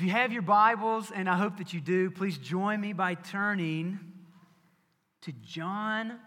If 0.00 0.06
you 0.06 0.12
have 0.12 0.32
your 0.32 0.40
Bibles, 0.40 1.10
and 1.10 1.28
I 1.28 1.36
hope 1.36 1.58
that 1.58 1.74
you 1.74 1.80
do, 1.82 2.10
please 2.10 2.38
join 2.38 2.80
me 2.80 2.94
by 2.94 3.12
turning 3.16 4.00
to 5.20 5.32
John 5.44 6.18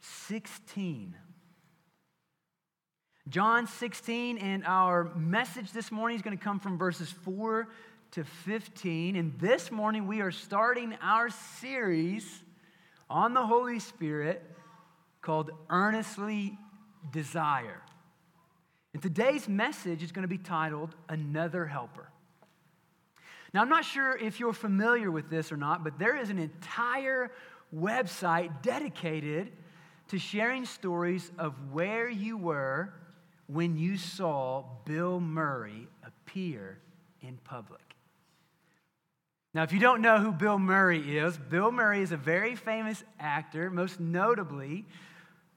16. 0.00 1.14
John 3.28 3.68
16, 3.68 4.38
and 4.38 4.64
our 4.66 5.04
message 5.14 5.70
this 5.70 5.92
morning 5.92 6.16
is 6.16 6.22
going 6.22 6.36
to 6.36 6.42
come 6.42 6.58
from 6.58 6.76
verses 6.76 7.08
4 7.08 7.68
to 8.10 8.24
15. 8.24 9.14
And 9.14 9.38
this 9.38 9.70
morning 9.70 10.08
we 10.08 10.20
are 10.20 10.32
starting 10.32 10.96
our 11.00 11.30
series 11.60 12.26
on 13.08 13.32
the 13.32 13.46
Holy 13.46 13.78
Spirit 13.78 14.42
called 15.22 15.52
Earnestly 15.70 16.58
Desire. 17.12 17.80
And 18.92 19.00
today's 19.00 19.48
message 19.48 20.02
is 20.02 20.10
going 20.10 20.24
to 20.24 20.28
be 20.28 20.36
titled 20.36 20.96
Another 21.08 21.64
Helper. 21.64 22.08
Now, 23.54 23.62
I'm 23.62 23.68
not 23.68 23.84
sure 23.84 24.16
if 24.16 24.40
you're 24.40 24.52
familiar 24.52 25.10
with 25.10 25.30
this 25.30 25.52
or 25.52 25.56
not, 25.56 25.84
but 25.84 25.98
there 25.98 26.16
is 26.16 26.30
an 26.30 26.38
entire 26.38 27.30
website 27.74 28.62
dedicated 28.62 29.52
to 30.08 30.18
sharing 30.18 30.64
stories 30.64 31.30
of 31.38 31.54
where 31.72 32.08
you 32.08 32.36
were 32.36 32.92
when 33.46 33.76
you 33.76 33.96
saw 33.96 34.64
Bill 34.84 35.20
Murray 35.20 35.88
appear 36.04 36.78
in 37.20 37.38
public. 37.44 37.80
Now, 39.54 39.62
if 39.62 39.72
you 39.72 39.78
don't 39.78 40.02
know 40.02 40.18
who 40.18 40.32
Bill 40.32 40.58
Murray 40.58 41.16
is, 41.18 41.38
Bill 41.38 41.72
Murray 41.72 42.02
is 42.02 42.12
a 42.12 42.16
very 42.16 42.56
famous 42.56 43.02
actor, 43.18 43.70
most 43.70 43.98
notably 43.98 44.84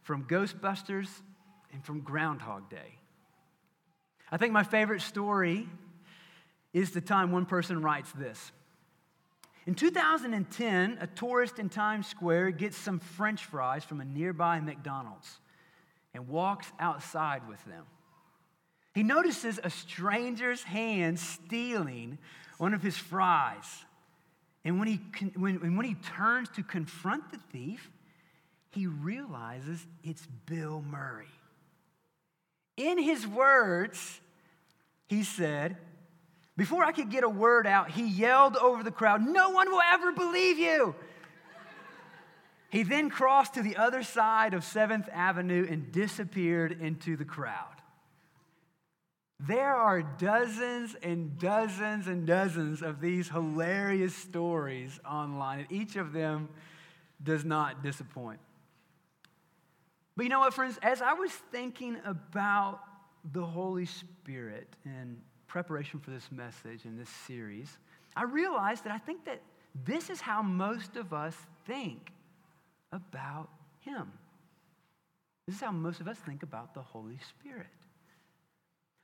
from 0.04 0.24
Ghostbusters 0.24 1.10
and 1.74 1.84
from 1.84 2.00
Groundhog 2.00 2.70
Day. 2.70 2.96
I 4.32 4.38
think 4.38 4.54
my 4.54 4.64
favorite 4.64 5.02
story 5.02 5.68
is 6.74 6.92
the 6.92 7.02
time 7.02 7.32
one 7.32 7.46
person 7.46 7.82
writes 7.82 8.12
this. 8.14 8.52
In 9.66 9.76
2010, 9.76 10.98
a 11.00 11.08
tourist 11.08 11.60
in 11.60 11.70
Times 11.70 12.08
Square 12.08 12.52
gets 12.52 12.78
some 12.78 13.00
french 13.00 13.46
fries 13.46 13.84
from 13.84 14.02
a 14.02 14.06
nearby 14.06 14.60
McDonald's 14.60 15.40
and 16.14 16.28
walks 16.28 16.72
outside 16.80 17.48
with 17.48 17.64
them. 17.66 17.84
He 18.96 19.04
notices 19.04 19.60
a 19.64 19.70
stranger's 19.70 20.64
hand 20.64 21.20
stealing 21.20 22.18
one 22.58 22.74
of 22.74 22.82
his 22.82 22.98
fries. 22.98 23.86
And 24.66 24.80
when 24.80 24.88
he, 24.88 25.00
when, 25.36 25.76
when 25.78 25.86
he 25.86 25.96
turns 25.96 26.50
to 26.56 26.64
confront 26.64 27.32
the 27.32 27.38
thief, 27.52 27.92
he 28.72 28.88
realizes 28.88 29.86
it's 30.04 30.28
Bill 30.46 30.84
Murray. 30.90 31.26
In 32.78 32.98
his 32.98 33.26
words, 33.28 34.20
he 35.08 35.24
said, 35.24 35.78
before 36.60 36.84
I 36.84 36.92
could 36.92 37.10
get 37.10 37.24
a 37.24 37.30
word 37.30 37.66
out, 37.66 37.90
he 37.90 38.06
yelled 38.06 38.58
over 38.58 38.84
the 38.84 38.92
crowd, 38.92 39.26
No 39.26 39.52
one 39.52 39.72
will 39.72 39.82
ever 39.94 40.12
believe 40.12 40.60
you. 40.60 40.94
He 42.70 42.84
then 42.84 43.10
crossed 43.10 43.54
to 43.54 43.64
the 43.64 43.78
other 43.78 44.04
side 44.04 44.54
of 44.54 44.64
7th 44.64 45.08
Avenue 45.14 45.66
and 45.70 45.90
disappeared 45.94 46.78
into 46.82 47.16
the 47.16 47.24
crowd. 47.24 47.76
There 49.40 49.74
are 49.74 50.02
dozens 50.02 50.98
and 51.02 51.40
dozens 51.40 52.08
and 52.08 52.28
dozens 52.28 52.82
of 52.82 53.00
these 53.00 53.30
hilarious 53.30 54.14
stories 54.14 55.00
online, 55.10 55.60
and 55.60 55.72
each 55.72 55.96
of 55.96 56.12
them 56.12 56.50
does 57.24 57.46
not 57.46 57.82
disappoint. 57.82 58.42
But 60.18 60.24
you 60.24 60.30
know 60.30 60.42
what, 60.42 60.54
friends? 60.54 60.78
As 60.82 61.02
I 61.02 61.14
was 61.14 61.32
thinking 61.32 61.96
about 62.04 62.82
the 63.32 63.46
Holy 63.46 63.86
Spirit 63.86 64.68
and 64.84 65.22
preparation 65.50 66.00
for 66.00 66.12
this 66.12 66.32
message 66.32 66.86
and 66.86 66.98
this 66.98 67.10
series, 67.28 67.78
I 68.16 68.24
realized 68.24 68.86
that 68.86 68.94
I 68.94 68.98
think 68.98 69.26
that 69.26 69.42
this 69.86 70.10
is 70.10 70.22
how 70.22 70.42
most 70.42 70.96
of 70.96 71.12
us 71.12 71.36
think 71.66 72.12
about 72.92 73.50
Him. 73.82 74.12
This 75.46 75.56
is 75.56 75.62
how 75.62 75.72
most 75.72 76.00
of 76.00 76.08
us 76.08 76.18
think 76.18 76.44
about 76.44 76.74
the 76.74 76.82
Holy 76.82 77.20
Spirit. 77.28 77.68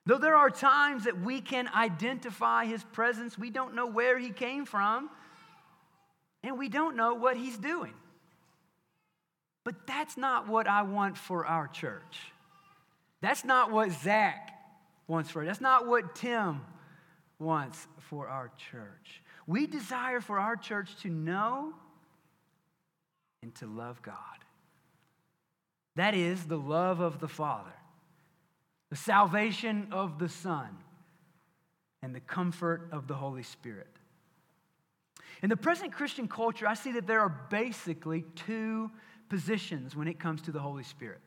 Though 0.06 0.19
there 0.19 0.36
are 0.36 0.52
times 0.52 1.06
that 1.06 1.19
we 1.19 1.42
can 1.42 1.68
identify 1.68 2.66
His 2.66 2.84
presence, 2.84 3.38
we 3.38 3.50
don't 3.50 3.75
know 3.75 3.88
where 3.88 4.18
He 4.19 4.30
came 4.30 4.66
from, 4.66 5.09
and 6.44 6.59
we 6.59 6.69
don't 6.69 6.96
know 6.96 7.16
what 7.16 7.36
He's 7.36 7.58
doing. 7.58 7.94
But 9.64 9.88
that's 9.88 10.16
not 10.16 10.48
what 10.48 10.68
I 10.68 10.84
want 10.84 11.18
for 11.18 11.46
our 11.46 11.68
church. 11.68 12.31
That's 13.22 13.44
not 13.44 13.72
what 13.72 13.92
Zach 13.92 14.55
wants 15.08 15.30
for 15.30 15.44
it. 15.44 15.46
That's 15.46 15.62
not 15.62 15.88
what 15.88 16.16
Tim 16.16 16.62
wants 17.40 17.88
for 18.00 18.28
our 18.28 18.52
church. 18.72 19.22
We 19.48 19.68
desire 19.68 20.22
for 20.22 20.40
our 20.40 20.56
church 20.56 20.96
to 21.04 21.10
know 21.10 21.74
and 23.42 23.54
to 23.56 23.68
love 23.68 24.02
God. 24.02 24.16
That 25.96 26.16
is 26.16 26.46
the 26.46 26.58
love 26.58 27.00
of 27.00 27.20
the 27.20 27.28
Father, 27.28 27.74
the 28.90 28.96
salvation 28.96 29.88
of 29.92 30.20
the 30.20 30.30
Son, 30.30 30.70
and 32.02 32.14
the 32.14 32.20
comfort 32.20 32.90
of 32.92 33.08
the 33.08 33.14
Holy 33.14 33.44
Spirit. 33.44 33.88
In 35.42 35.50
the 35.50 35.58
present 35.58 35.92
Christian 35.92 36.28
culture, 36.28 36.68
I 36.68 36.74
see 36.74 36.94
that 36.94 37.08
there 37.08 37.22
are 37.22 37.48
basically 37.50 38.26
two 38.36 38.92
positions 39.30 39.96
when 39.96 40.08
it 40.08 40.20
comes 40.20 40.42
to 40.44 40.52
the 40.52 40.60
Holy 40.60 40.84
Spirit. 40.84 41.20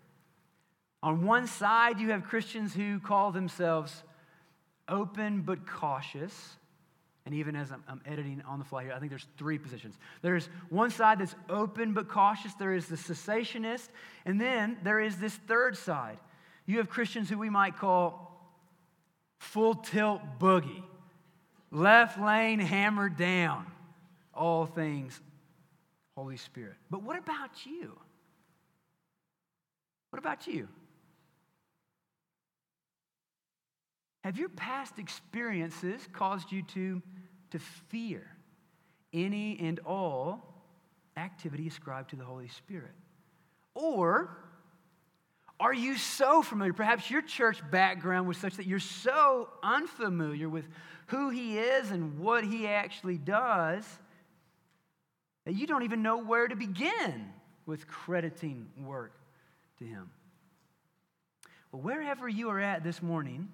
On 1.03 1.25
one 1.25 1.47
side, 1.47 2.01
you 2.01 2.11
have 2.11 2.25
Christians 2.25 2.75
who 2.75 2.99
call 2.99 3.31
themselves 3.31 4.03
open 4.89 5.43
but 5.43 5.67
cautious. 5.67 6.57
And 7.25 7.35
even 7.35 7.55
as 7.55 7.71
I'm, 7.71 7.85
I'm, 7.89 8.01
editing 8.07 8.43
on 8.49 8.59
the 8.59 8.65
fly 8.65 8.85
here, 8.85 8.93
I 8.93 8.99
think 8.99 9.11
there's 9.11 9.27
three 9.37 9.59
positions. 9.59 9.97
There's 10.23 10.49
one 10.71 10.91
side 10.91 11.21
that's 11.21 11.35
open 11.49 11.93
but 11.93 12.09
cautious, 12.09 12.55
there 12.55 12.73
is 12.73 12.87
the 12.87 12.97
cessationist, 12.97 13.89
and 14.25 14.41
then 14.41 14.79
there 14.83 14.99
is 14.99 15.19
this 15.19 15.35
third 15.35 15.77
side. 15.77 16.19
You 16.67 16.79
have 16.79 16.89
Christians 16.89 17.29
who 17.29 17.39
we 17.39 17.51
might 17.51 17.77
call 17.77 18.29
full 19.39 19.75
tilt 19.75 20.23
boogie, 20.39 20.83
left 21.71 22.19
lane 22.19 22.59
hammered 22.59 23.17
down, 23.17 23.67
all 24.35 24.67
things 24.67 25.21
Holy 26.17 26.37
Spirit. 26.37 26.75
But 26.91 27.03
what 27.03 27.19
about 27.19 27.65
you? 27.65 27.97
What 30.11 30.19
about 30.19 30.47
you? 30.47 30.67
Have 34.29 34.37
your 34.37 34.51
past 34.51 34.99
experiences 34.99 36.07
caused 36.13 36.53
you 36.53 36.61
to, 36.75 37.01
to 37.51 37.59
fear 37.59 38.27
any 39.11 39.59
and 39.59 39.81
all 39.87 40.63
activity 41.17 41.67
ascribed 41.67 42.11
to 42.11 42.17
the 42.17 42.27
Holy 42.27 42.49
Spirit? 42.49 42.93
Or 43.75 44.37
are 45.59 45.73
you 45.73 45.97
so 45.97 46.43
familiar? 46.43 46.75
Perhaps 46.75 47.11
your 47.11 47.23
church 47.23 47.63
background 47.71 48.29
was 48.29 48.37
such 48.37 48.57
that 48.57 48.67
you're 48.67 48.81
so 48.81 49.49
unfamiliar 49.63 50.51
with 50.51 50.69
who 51.07 51.31
He 51.31 51.57
is 51.57 51.91
and 51.91 52.19
what 52.19 52.45
He 52.45 52.67
actually 52.67 53.17
does 53.17 53.87
that 55.47 55.55
you 55.55 55.67
don't 55.67 55.85
even 55.85 56.03
know 56.03 56.19
where 56.19 56.47
to 56.47 56.55
begin 56.55 57.33
with 57.65 57.89
crediting 57.89 58.69
work 58.77 59.15
to 59.79 59.87
Him. 59.87 60.11
Well, 61.73 61.81
wherever 61.81 62.29
you 62.29 62.51
are 62.51 62.61
at 62.61 62.85
this 62.85 63.01
morning, 63.01 63.49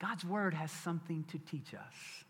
God's 0.00 0.24
word 0.24 0.54
has 0.54 0.70
something 0.70 1.24
to 1.24 1.38
teach 1.38 1.74
us. 1.74 2.24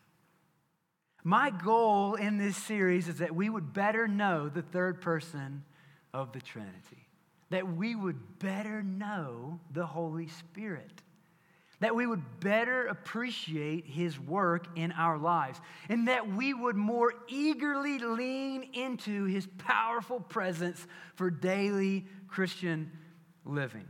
My 1.22 1.50
goal 1.50 2.14
in 2.14 2.38
this 2.38 2.56
series 2.56 3.08
is 3.08 3.18
that 3.18 3.34
we 3.34 3.48
would 3.48 3.72
better 3.72 4.08
know 4.08 4.48
the 4.48 4.62
third 4.62 5.00
person 5.00 5.64
of 6.12 6.32
the 6.32 6.40
Trinity, 6.40 7.06
that 7.50 7.76
we 7.76 7.94
would 7.94 8.38
better 8.38 8.82
know 8.82 9.60
the 9.70 9.86
Holy 9.86 10.28
Spirit, 10.28 11.02
that 11.78 11.94
we 11.94 12.06
would 12.06 12.40
better 12.40 12.86
appreciate 12.86 13.86
His 13.86 14.18
work 14.18 14.66
in 14.76 14.92
our 14.92 15.18
lives, 15.18 15.60
and 15.88 16.08
that 16.08 16.28
we 16.28 16.54
would 16.54 16.76
more 16.76 17.12
eagerly 17.28 17.98
lean 17.98 18.70
into 18.72 19.26
His 19.26 19.46
powerful 19.58 20.20
presence 20.20 20.84
for 21.14 21.30
daily 21.30 22.06
Christian 22.28 22.90
living. 23.44 23.86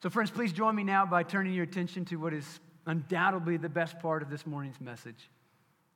So, 0.00 0.10
friends, 0.10 0.30
please 0.30 0.52
join 0.52 0.76
me 0.76 0.84
now 0.84 1.06
by 1.06 1.24
turning 1.24 1.52
your 1.54 1.64
attention 1.64 2.04
to 2.06 2.16
what 2.16 2.32
is 2.32 2.60
undoubtedly 2.86 3.56
the 3.56 3.68
best 3.68 3.98
part 3.98 4.22
of 4.22 4.30
this 4.30 4.46
morning's 4.46 4.80
message, 4.80 5.28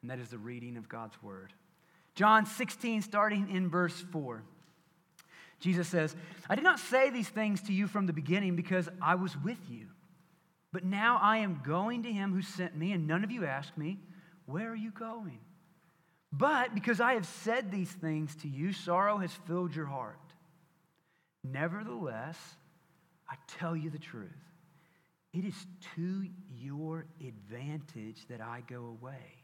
and 0.01 0.11
that 0.11 0.19
is 0.19 0.29
the 0.29 0.39
reading 0.39 0.77
of 0.77 0.89
God's 0.89 1.23
Word. 1.23 1.53
John 2.17 2.45
16, 2.45 3.03
starting 3.03 3.49
in 3.49 3.71
verse 3.71 4.05
4. 4.11 4.43
Jesus 5.61 5.87
says, 5.87 6.17
I 6.51 6.57
did 6.57 6.65
not 6.65 6.81
say 6.81 7.11
these 7.11 7.29
things 7.29 7.63
to 7.63 7.73
you 7.73 7.87
from 7.87 8.07
the 8.07 8.13
beginning 8.13 8.57
because 8.57 8.89
I 9.01 9.15
was 9.15 9.37
with 9.37 9.61
you. 9.71 9.87
But 10.73 10.85
now 10.85 11.21
I 11.23 11.39
am 11.39 11.61
going 11.65 12.03
to 12.03 12.13
him 12.13 12.33
who 12.33 12.43
sent 12.43 12.77
me, 12.77 12.91
and 12.91 13.07
none 13.07 13.23
of 13.23 13.31
you 13.31 13.47
ask 13.47 13.77
me, 13.79 14.01
Where 14.47 14.69
are 14.69 14.77
you 14.77 14.91
going? 14.91 15.39
But 16.33 16.75
because 16.75 17.01
I 17.01 17.13
have 17.13 17.27
said 17.27 17.71
these 17.71 17.93
things 17.93 18.35
to 18.37 18.49
you, 18.49 18.73
sorrow 18.73 19.19
has 19.19 19.33
filled 19.47 19.77
your 19.77 19.87
heart. 19.87 20.19
Nevertheless, 21.45 22.37
I 23.29 23.37
tell 23.47 23.77
you 23.77 23.91
the 23.91 23.99
truth. 23.99 24.31
It 25.33 25.45
is 25.45 25.67
to 25.97 26.27
your 26.51 27.07
advantage 27.21 28.27
that 28.29 28.41
I 28.41 28.63
go 28.67 28.85
away. 28.85 29.43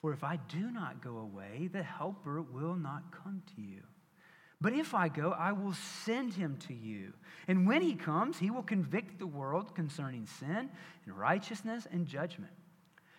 For 0.00 0.12
if 0.12 0.24
I 0.24 0.36
do 0.48 0.70
not 0.70 1.02
go 1.02 1.18
away, 1.18 1.68
the 1.72 1.82
Helper 1.82 2.40
will 2.40 2.76
not 2.76 3.12
come 3.12 3.42
to 3.56 3.60
you. 3.60 3.82
But 4.60 4.72
if 4.72 4.94
I 4.94 5.08
go, 5.08 5.30
I 5.32 5.52
will 5.52 5.74
send 5.74 6.34
him 6.34 6.56
to 6.66 6.74
you. 6.74 7.12
And 7.46 7.66
when 7.66 7.82
he 7.82 7.94
comes, 7.94 8.38
he 8.38 8.50
will 8.50 8.62
convict 8.62 9.18
the 9.18 9.26
world 9.26 9.74
concerning 9.74 10.26
sin 10.26 10.70
and 11.04 11.18
righteousness 11.18 11.86
and 11.90 12.06
judgment. 12.06 12.52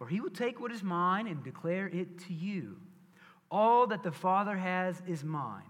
for 0.00 0.06
he 0.06 0.18
will 0.18 0.30
take 0.30 0.58
what 0.58 0.72
is 0.72 0.82
mine 0.82 1.26
and 1.26 1.44
declare 1.44 1.86
it 1.86 2.18
to 2.20 2.32
you. 2.32 2.78
All 3.50 3.86
that 3.88 4.02
the 4.02 4.10
Father 4.10 4.56
has 4.56 5.02
is 5.06 5.22
mine. 5.22 5.60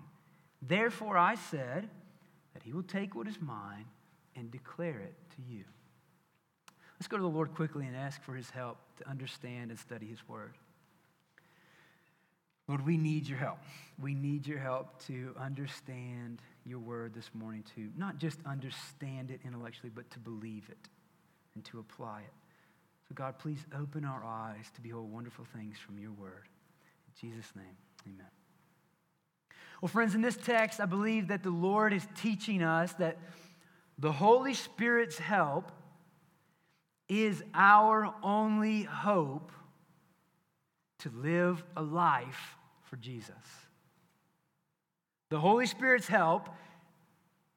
Therefore 0.63 1.19
I 1.19 1.35
said 1.35 1.91
that 2.55 2.63
he 2.63 2.73
will 2.73 2.85
take 2.85 3.17
what 3.17 3.27
is 3.27 3.41
mine 3.41 3.87
and 4.37 4.49
declare 4.49 5.01
it 5.01 5.17
to 5.31 5.53
you. 5.53 5.65
Let's 6.95 7.09
go 7.09 7.17
to 7.17 7.23
the 7.25 7.29
Lord 7.29 7.57
quickly 7.57 7.89
and 7.89 7.97
ask 7.97 8.23
for 8.23 8.35
his 8.35 8.49
help 8.51 8.79
to 8.99 9.09
understand 9.09 9.71
and 9.71 9.81
study 9.81 10.07
his 10.07 10.29
word. 10.29 10.55
Lord, 12.69 12.87
we 12.87 12.97
need 12.97 13.27
your 13.27 13.39
help. 13.39 13.59
We 14.01 14.15
need 14.15 14.47
your 14.47 14.61
help 14.61 15.05
to 15.07 15.35
understand 15.41 16.41
your 16.65 16.79
word 16.79 17.15
this 17.15 17.31
morning, 17.35 17.65
to 17.75 17.89
not 17.97 18.19
just 18.19 18.39
understand 18.47 19.33
it 19.33 19.41
intellectually, 19.45 19.91
but 19.93 20.09
to 20.13 20.21
believe 20.21 20.69
it 20.71 20.89
and 21.57 21.65
to 21.65 21.81
apply 21.81 22.21
it. 22.21 22.40
So, 23.11 23.15
God, 23.17 23.41
please 23.41 23.59
open 23.77 24.05
our 24.05 24.25
eyes 24.25 24.67
to 24.77 24.81
behold 24.81 25.13
wonderful 25.13 25.45
things 25.45 25.77
from 25.79 25.99
your 25.99 26.13
word. 26.13 26.47
In 27.09 27.29
Jesus' 27.29 27.51
name, 27.57 27.77
amen. 28.07 28.29
Well, 29.83 29.89
friends, 29.89 30.15
in 30.15 30.23
this 30.23 30.37
text, 30.37 30.79
I 30.79 30.85
believe 30.87 31.27
that 31.27 31.43
the 31.43 31.51
Lord 31.51 31.93
is 31.93 32.07
teaching 32.15 32.63
us 32.63 32.93
that 32.95 33.19
the 33.99 34.13
Holy 34.13 34.55
Spirit's 34.55 35.19
help 35.19 35.73
is 37.09 37.43
our 37.53 38.15
only 38.23 38.85
hope 38.85 39.51
to 41.01 41.11
live 41.11 41.65
a 41.77 41.83
life 41.83 42.55
for 42.85 42.95
Jesus. 42.95 43.35
The 45.31 45.41
Holy 45.41 45.67
Spirit's 45.67 46.07
help 46.07 46.49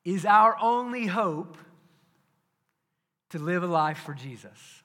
is 0.03 0.25
our 0.25 0.57
only 0.59 1.05
hope 1.05 1.59
to 3.29 3.37
live 3.37 3.61
a 3.61 3.67
life 3.67 3.99
for 3.99 4.15
Jesus. 4.15 4.82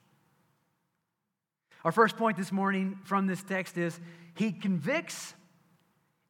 Our 1.84 1.92
first 1.92 2.16
point 2.16 2.36
this 2.36 2.50
morning 2.50 2.98
from 3.04 3.26
this 3.26 3.42
text 3.42 3.78
is 3.78 3.98
He 4.34 4.52
convicts 4.52 5.34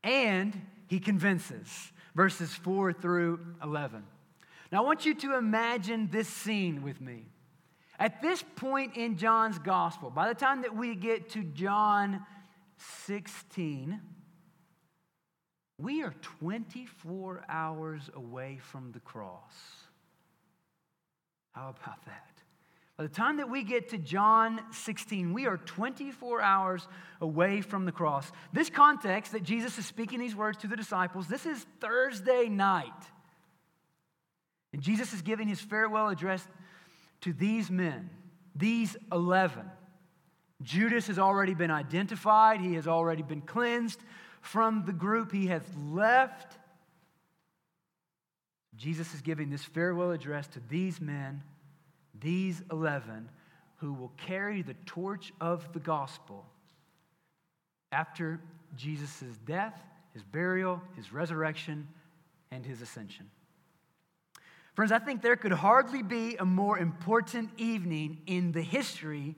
and 0.03 0.61
He 0.89 1.01
convinces, 1.01 1.93
verses 2.15 2.55
4 2.55 2.93
through 2.93 3.41
11. 3.63 4.05
Now, 4.71 4.83
I 4.83 4.87
want 4.87 5.07
you 5.07 5.15
to 5.15 5.37
imagine 5.37 6.09
this 6.11 6.29
scene 6.29 6.83
with 6.83 7.01
me. 7.01 7.27
At 7.99 8.23
this 8.23 8.45
point 8.57 8.97
in 8.97 9.17
John's 9.17 9.59
gospel, 9.59 10.11
by 10.11 10.29
the 10.29 10.35
time 10.35 10.63
that 10.63 10.77
we 10.77 10.95
get 10.95 11.31
to 11.31 11.43
John 11.43 12.25
16, 13.07 14.01
we 15.79 16.03
are 16.03 16.15
24 16.41 17.45
hours 17.49 18.11
away 18.15 18.59
from 18.61 18.93
the 18.93 19.01
cross. 19.01 19.55
How 21.53 21.71
about 21.71 22.05
that? 22.07 22.38
By 22.99 23.05
the 23.05 23.11
time 23.11 23.37
that 23.37 23.49
we 23.49 23.63
get 23.63 23.91
to 23.91 23.99
John 23.99 24.61
16, 24.73 25.33
we 25.33 25.47
are 25.47 25.57
24 25.57 26.43
hours 26.43 26.89
away 27.21 27.61
from 27.61 27.85
the 27.85 27.93
cross. 27.93 28.31
This 28.53 28.71
context 28.71 29.31
that 29.33 29.45
Jesus 29.45 29.79
is 29.79 29.87
speaking 29.87 30.19
these 30.19 30.35
words 30.35 30.59
to 30.59 30.67
the 30.67 30.75
disciples, 30.75 31.29
this 31.29 31.47
is 31.47 31.65
Thursday 31.81 32.49
night. 32.49 32.91
And 34.73 34.83
Jesus 34.83 35.13
is 35.13 35.23
giving 35.23 35.47
his 35.47 35.61
farewell 35.61 36.09
address 36.09 36.45
to 37.21 37.33
these 37.33 37.71
men, 37.71 38.11
these 38.57 38.97
11. 39.13 39.71
Judas 40.61 41.07
has 41.07 41.21
already 41.21 41.55
been 41.55 41.71
identified, 41.71 42.61
he 42.61 42.75
has 42.75 42.89
already 42.89 43.23
been 43.23 43.43
cleansed 43.43 44.01
from 44.41 44.85
the 44.87 44.93
group, 44.93 45.31
he 45.31 45.47
has 45.47 45.63
left. 45.77 46.59
Jesus 48.75 49.15
is 49.15 49.21
giving 49.21 49.51
this 49.51 49.63
farewell 49.63 50.11
address 50.11 50.49
to 50.49 50.61
these 50.69 51.01
men, 51.01 51.45
these 52.21 52.63
11, 52.71 53.29
who 53.77 53.93
will 53.93 54.13
carry 54.17 54.63
the 54.63 54.75
torch 54.87 55.33
of 55.41 55.73
the 55.73 55.81
gospel 55.81 56.45
after 57.93 58.41
Jesus' 58.77 59.23
death, 59.45 59.81
his 60.13 60.23
burial, 60.23 60.83
his 60.97 61.13
resurrection, 61.13 61.89
and 62.51 62.65
his 62.65 62.83
ascension. 62.83 63.31
Friends, 64.75 64.93
I 64.93 64.99
think 64.99 65.23
there 65.23 65.37
could 65.37 65.53
hardly 65.53 66.03
be 66.03 66.37
a 66.37 66.45
more 66.45 66.79
important 66.79 67.51
evening 67.57 68.19
in 68.27 68.53
the 68.53 68.63
history 68.63 69.35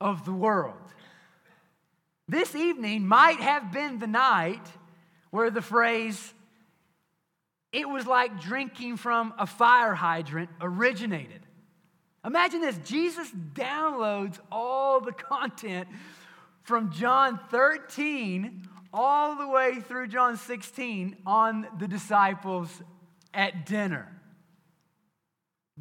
of 0.00 0.24
the 0.24 0.32
world. 0.32 0.76
This 2.28 2.54
evening 2.54 3.06
might 3.06 3.40
have 3.40 3.72
been 3.72 3.98
the 3.98 4.06
night 4.06 4.66
where 5.30 5.50
the 5.50 5.62
phrase, 5.62 6.32
it 7.72 7.88
was 7.88 8.06
like 8.06 8.40
drinking 8.40 8.98
from 8.98 9.32
a 9.38 9.46
fire 9.46 9.94
hydrant, 9.94 10.50
originated. 10.60 11.40
Imagine 12.24 12.60
this 12.60 12.78
Jesus 12.84 13.30
downloads 13.54 14.38
all 14.52 15.00
the 15.00 15.12
content 15.12 15.88
from 16.62 16.92
John 16.92 17.40
13 17.50 18.68
all 18.92 19.36
the 19.36 19.48
way 19.48 19.80
through 19.80 20.08
John 20.08 20.36
16 20.36 21.16
on 21.24 21.66
the 21.78 21.88
disciples 21.88 22.82
at 23.32 23.64
dinner. 23.64 24.08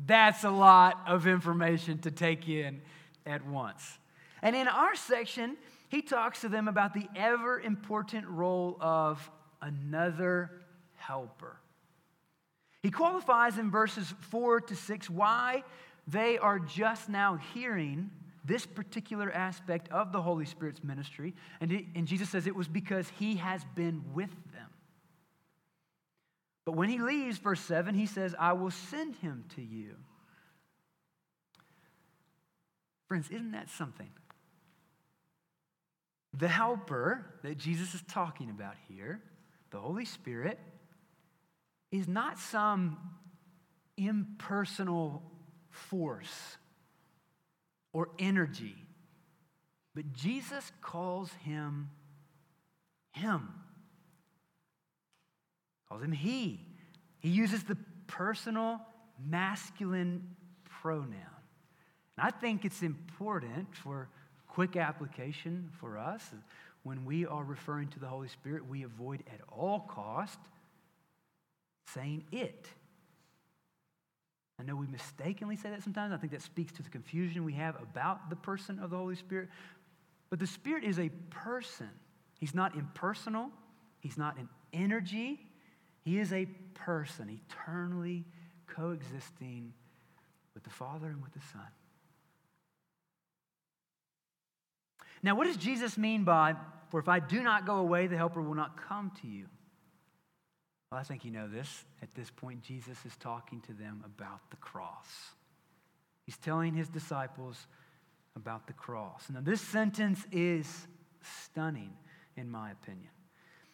That's 0.05 0.43
a 0.43 0.49
lot 0.49 1.01
of 1.07 1.27
information 1.27 1.97
to 1.99 2.11
take 2.11 2.47
in 2.47 2.81
at 3.25 3.45
once. 3.45 3.97
And 4.41 4.55
in 4.55 4.67
our 4.67 4.95
section, 4.95 5.57
he 5.89 6.01
talks 6.01 6.41
to 6.41 6.49
them 6.49 6.67
about 6.67 6.93
the 6.93 7.07
ever 7.15 7.59
important 7.59 8.27
role 8.27 8.77
of 8.79 9.29
another 9.61 10.51
helper. 10.95 11.59
He 12.81 12.91
qualifies 12.91 13.57
in 13.57 13.71
verses 13.71 14.13
4 14.29 14.61
to 14.61 14.75
6 14.75 15.09
why 15.09 15.63
they 16.09 16.37
are 16.37 16.59
just 16.59 17.09
now 17.09 17.39
hearing 17.53 18.09
this 18.45 18.65
particular 18.65 19.31
aspect 19.31 19.89
of 19.91 20.11
the 20.11 20.21
Holy 20.21 20.45
Spirit's 20.45 20.83
ministry. 20.83 21.35
And, 21.61 21.71
it, 21.71 21.85
and 21.95 22.07
Jesus 22.07 22.29
says 22.29 22.47
it 22.47 22.55
was 22.55 22.67
because 22.67 23.07
he 23.19 23.35
has 23.35 23.63
been 23.75 24.03
with 24.13 24.31
them. 24.53 24.69
But 26.65 26.73
when 26.73 26.89
he 26.89 26.99
leaves, 26.99 27.37
verse 27.37 27.61
7, 27.61 27.95
he 27.95 28.05
says, 28.05 28.35
I 28.39 28.53
will 28.53 28.71
send 28.71 29.15
him 29.15 29.45
to 29.55 29.61
you. 29.61 29.95
Friends, 33.07 33.29
isn't 33.29 33.51
that 33.51 33.69
something? 33.69 34.09
The 36.37 36.47
helper 36.47 37.25
that 37.43 37.57
Jesus 37.57 37.93
is 37.95 38.03
talking 38.07 38.49
about 38.51 38.75
here, 38.87 39.21
the 39.71 39.79
Holy 39.79 40.05
Spirit, 40.05 40.59
is 41.91 42.07
not 42.07 42.37
some 42.37 42.97
impersonal 43.97 45.23
force 45.69 46.57
or 47.93 48.09
energy, 48.19 48.75
but 49.95 50.13
Jesus 50.13 50.71
calls 50.81 51.31
him 51.43 51.89
Him 53.11 53.49
calls 55.89 56.03
him 56.03 56.11
he. 56.11 56.61
He 57.19 57.29
uses 57.29 57.63
the 57.63 57.77
personal 58.07 58.79
masculine 59.27 60.35
pronoun. 60.81 61.09
And 62.17 62.27
I 62.27 62.29
think 62.29 62.63
it's 62.63 62.83
important 62.83 63.75
for 63.75 64.09
quick 64.47 64.75
application 64.75 65.69
for 65.79 65.97
us 65.97 66.23
when 66.83 67.05
we 67.05 67.25
are 67.25 67.43
referring 67.43 67.89
to 67.89 67.99
the 67.99 68.07
Holy 68.07 68.29
Spirit, 68.29 68.67
we 68.67 68.83
avoid 68.83 69.23
at 69.33 69.41
all 69.51 69.81
cost 69.81 70.39
saying 71.93 72.23
it. 72.31 72.67
I 74.59 74.63
know 74.63 74.75
we 74.75 74.87
mistakenly 74.87 75.55
say 75.55 75.69
that 75.69 75.83
sometimes. 75.83 76.11
I 76.11 76.17
think 76.17 76.33
that 76.33 76.41
speaks 76.41 76.73
to 76.73 76.83
the 76.83 76.89
confusion 76.89 77.45
we 77.45 77.53
have 77.53 77.75
about 77.81 78.29
the 78.29 78.35
person 78.35 78.79
of 78.79 78.89
the 78.89 78.97
Holy 78.97 79.15
Spirit. 79.15 79.49
But 80.29 80.39
the 80.39 80.47
Spirit 80.47 80.83
is 80.83 80.99
a 80.99 81.09
person. 81.29 81.89
He's 82.39 82.53
not 82.53 82.75
impersonal, 82.75 83.49
He's 83.99 84.17
not 84.17 84.37
an 84.37 84.49
energy. 84.73 85.39
He 86.01 86.19
is 86.19 86.31
a 86.31 86.45
person, 86.73 87.29
eternally 87.29 88.25
coexisting 88.67 89.73
with 90.53 90.63
the 90.63 90.69
Father 90.69 91.07
and 91.07 91.21
with 91.21 91.33
the 91.33 91.41
Son. 91.51 91.67
Now, 95.21 95.35
what 95.35 95.47
does 95.47 95.57
Jesus 95.57 95.97
mean 95.97 96.23
by, 96.23 96.55
for 96.89 96.99
if 96.99 97.09
I 97.09 97.19
do 97.19 97.43
not 97.43 97.65
go 97.65 97.75
away, 97.75 98.07
the 98.07 98.15
Helper 98.15 98.41
will 98.41 98.55
not 98.55 98.77
come 98.87 99.11
to 99.21 99.27
you? 99.27 99.47
Well, 100.91 100.99
I 100.99 101.03
think 101.03 101.23
you 101.23 101.31
know 101.31 101.47
this. 101.47 101.85
At 102.01 102.13
this 102.15 102.31
point, 102.31 102.63
Jesus 102.63 102.97
is 103.05 103.15
talking 103.17 103.61
to 103.61 103.73
them 103.73 104.03
about 104.05 104.49
the 104.49 104.57
cross. 104.57 105.07
He's 106.25 106.37
telling 106.37 106.73
his 106.73 106.89
disciples 106.89 107.67
about 108.35 108.67
the 108.67 108.73
cross. 108.73 109.23
Now, 109.31 109.41
this 109.41 109.61
sentence 109.61 110.25
is 110.31 110.87
stunning, 111.45 111.93
in 112.35 112.49
my 112.49 112.71
opinion. 112.71 113.09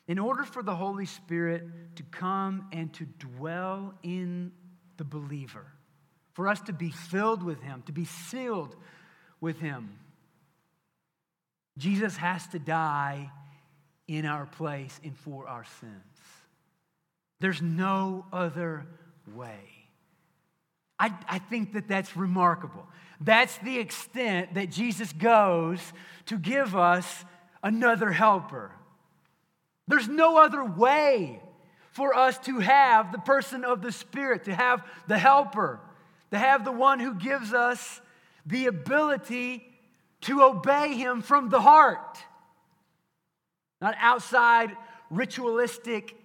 In 0.07 0.19
order 0.19 0.43
for 0.43 0.61
the 0.61 0.75
Holy 0.75 1.05
Spirit 1.05 1.63
to 1.95 2.03
come 2.03 2.67
and 2.71 2.93
to 2.93 3.05
dwell 3.05 3.93
in 4.03 4.51
the 4.97 5.03
believer, 5.03 5.65
for 6.33 6.47
us 6.47 6.59
to 6.61 6.73
be 6.73 6.89
filled 6.89 7.43
with 7.43 7.61
Him, 7.61 7.81
to 7.85 7.91
be 7.91 8.05
sealed 8.05 8.75
with 9.39 9.59
Him, 9.59 9.97
Jesus 11.77 12.17
has 12.17 12.45
to 12.47 12.59
die 12.59 13.31
in 14.07 14.25
our 14.25 14.45
place 14.45 14.99
and 15.03 15.17
for 15.17 15.47
our 15.47 15.65
sins. 15.79 16.44
There's 17.39 17.61
no 17.61 18.25
other 18.31 18.85
way. 19.33 19.59
I, 20.99 21.13
I 21.27 21.39
think 21.39 21.73
that 21.73 21.87
that's 21.87 22.15
remarkable. 22.15 22.87
That's 23.19 23.57
the 23.59 23.79
extent 23.79 24.53
that 24.53 24.71
Jesus 24.71 25.11
goes 25.13 25.79
to 26.27 26.37
give 26.37 26.75
us 26.75 27.25
another 27.63 28.11
helper. 28.11 28.71
There's 29.87 30.07
no 30.07 30.37
other 30.37 30.63
way 30.63 31.41
for 31.91 32.15
us 32.15 32.37
to 32.39 32.59
have 32.59 33.11
the 33.11 33.19
person 33.19 33.63
of 33.63 33.81
the 33.81 33.91
Spirit, 33.91 34.45
to 34.45 34.53
have 34.53 34.85
the 35.07 35.17
helper, 35.17 35.79
to 36.31 36.37
have 36.37 36.65
the 36.65 36.71
one 36.71 36.99
who 36.99 37.13
gives 37.13 37.53
us 37.53 38.01
the 38.45 38.67
ability 38.67 39.65
to 40.21 40.41
obey 40.41 40.95
him 40.95 41.21
from 41.21 41.49
the 41.49 41.61
heart, 41.61 42.17
not 43.81 43.95
outside 43.99 44.75
ritualistic 45.09 46.15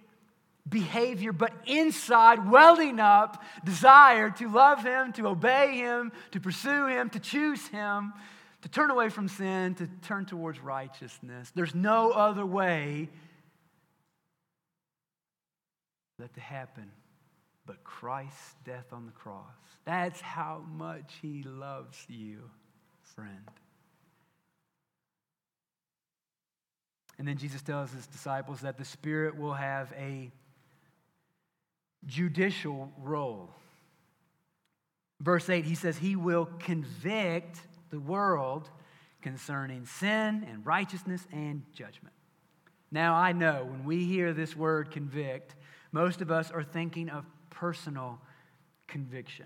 behavior, 0.67 1.33
but 1.33 1.53
inside 1.65 2.49
welling 2.49 2.99
up 2.99 3.43
desire 3.63 4.29
to 4.29 4.49
love 4.49 4.83
him, 4.83 5.11
to 5.13 5.27
obey 5.27 5.77
him, 5.77 6.11
to 6.31 6.39
pursue 6.39 6.87
him, 6.87 7.09
to 7.09 7.19
choose 7.19 7.67
him, 7.67 8.13
to 8.61 8.69
turn 8.69 8.91
away 8.91 9.09
from 9.09 9.27
sin, 9.27 9.75
to 9.75 9.87
turn 10.03 10.25
towards 10.25 10.59
righteousness. 10.59 11.51
There's 11.55 11.75
no 11.75 12.11
other 12.11 12.45
way 12.45 13.09
that 16.19 16.33
to 16.35 16.39
happen 16.39 16.91
but 17.65 17.83
Christ's 17.83 18.55
death 18.65 18.85
on 18.91 19.05
the 19.05 19.11
cross. 19.11 19.45
That's 19.85 20.19
how 20.21 20.63
much 20.75 21.13
he 21.21 21.43
loves 21.43 21.97
you, 22.07 22.49
friend. 23.15 23.49
And 27.17 27.27
then 27.27 27.37
Jesus 27.37 27.61
tells 27.61 27.91
his 27.91 28.07
disciples 28.07 28.61
that 28.61 28.77
the 28.77 28.85
Spirit 28.85 29.37
will 29.37 29.53
have 29.53 29.93
a 29.97 30.31
judicial 32.05 32.91
role. 33.01 33.49
Verse 35.19 35.49
8, 35.49 35.65
he 35.65 35.75
says, 35.75 35.97
He 35.97 36.15
will 36.15 36.49
convict 36.59 37.59
the 37.89 37.99
world 37.99 38.69
concerning 39.21 39.85
sin 39.85 40.45
and 40.49 40.65
righteousness 40.65 41.27
and 41.31 41.63
judgment. 41.73 42.15
Now, 42.91 43.13
I 43.13 43.31
know 43.31 43.67
when 43.69 43.85
we 43.85 44.05
hear 44.05 44.33
this 44.33 44.55
word 44.55 44.91
convict, 44.91 45.55
most 45.91 46.21
of 46.21 46.31
us 46.31 46.51
are 46.51 46.63
thinking 46.63 47.09
of 47.09 47.25
personal 47.49 48.19
conviction. 48.87 49.45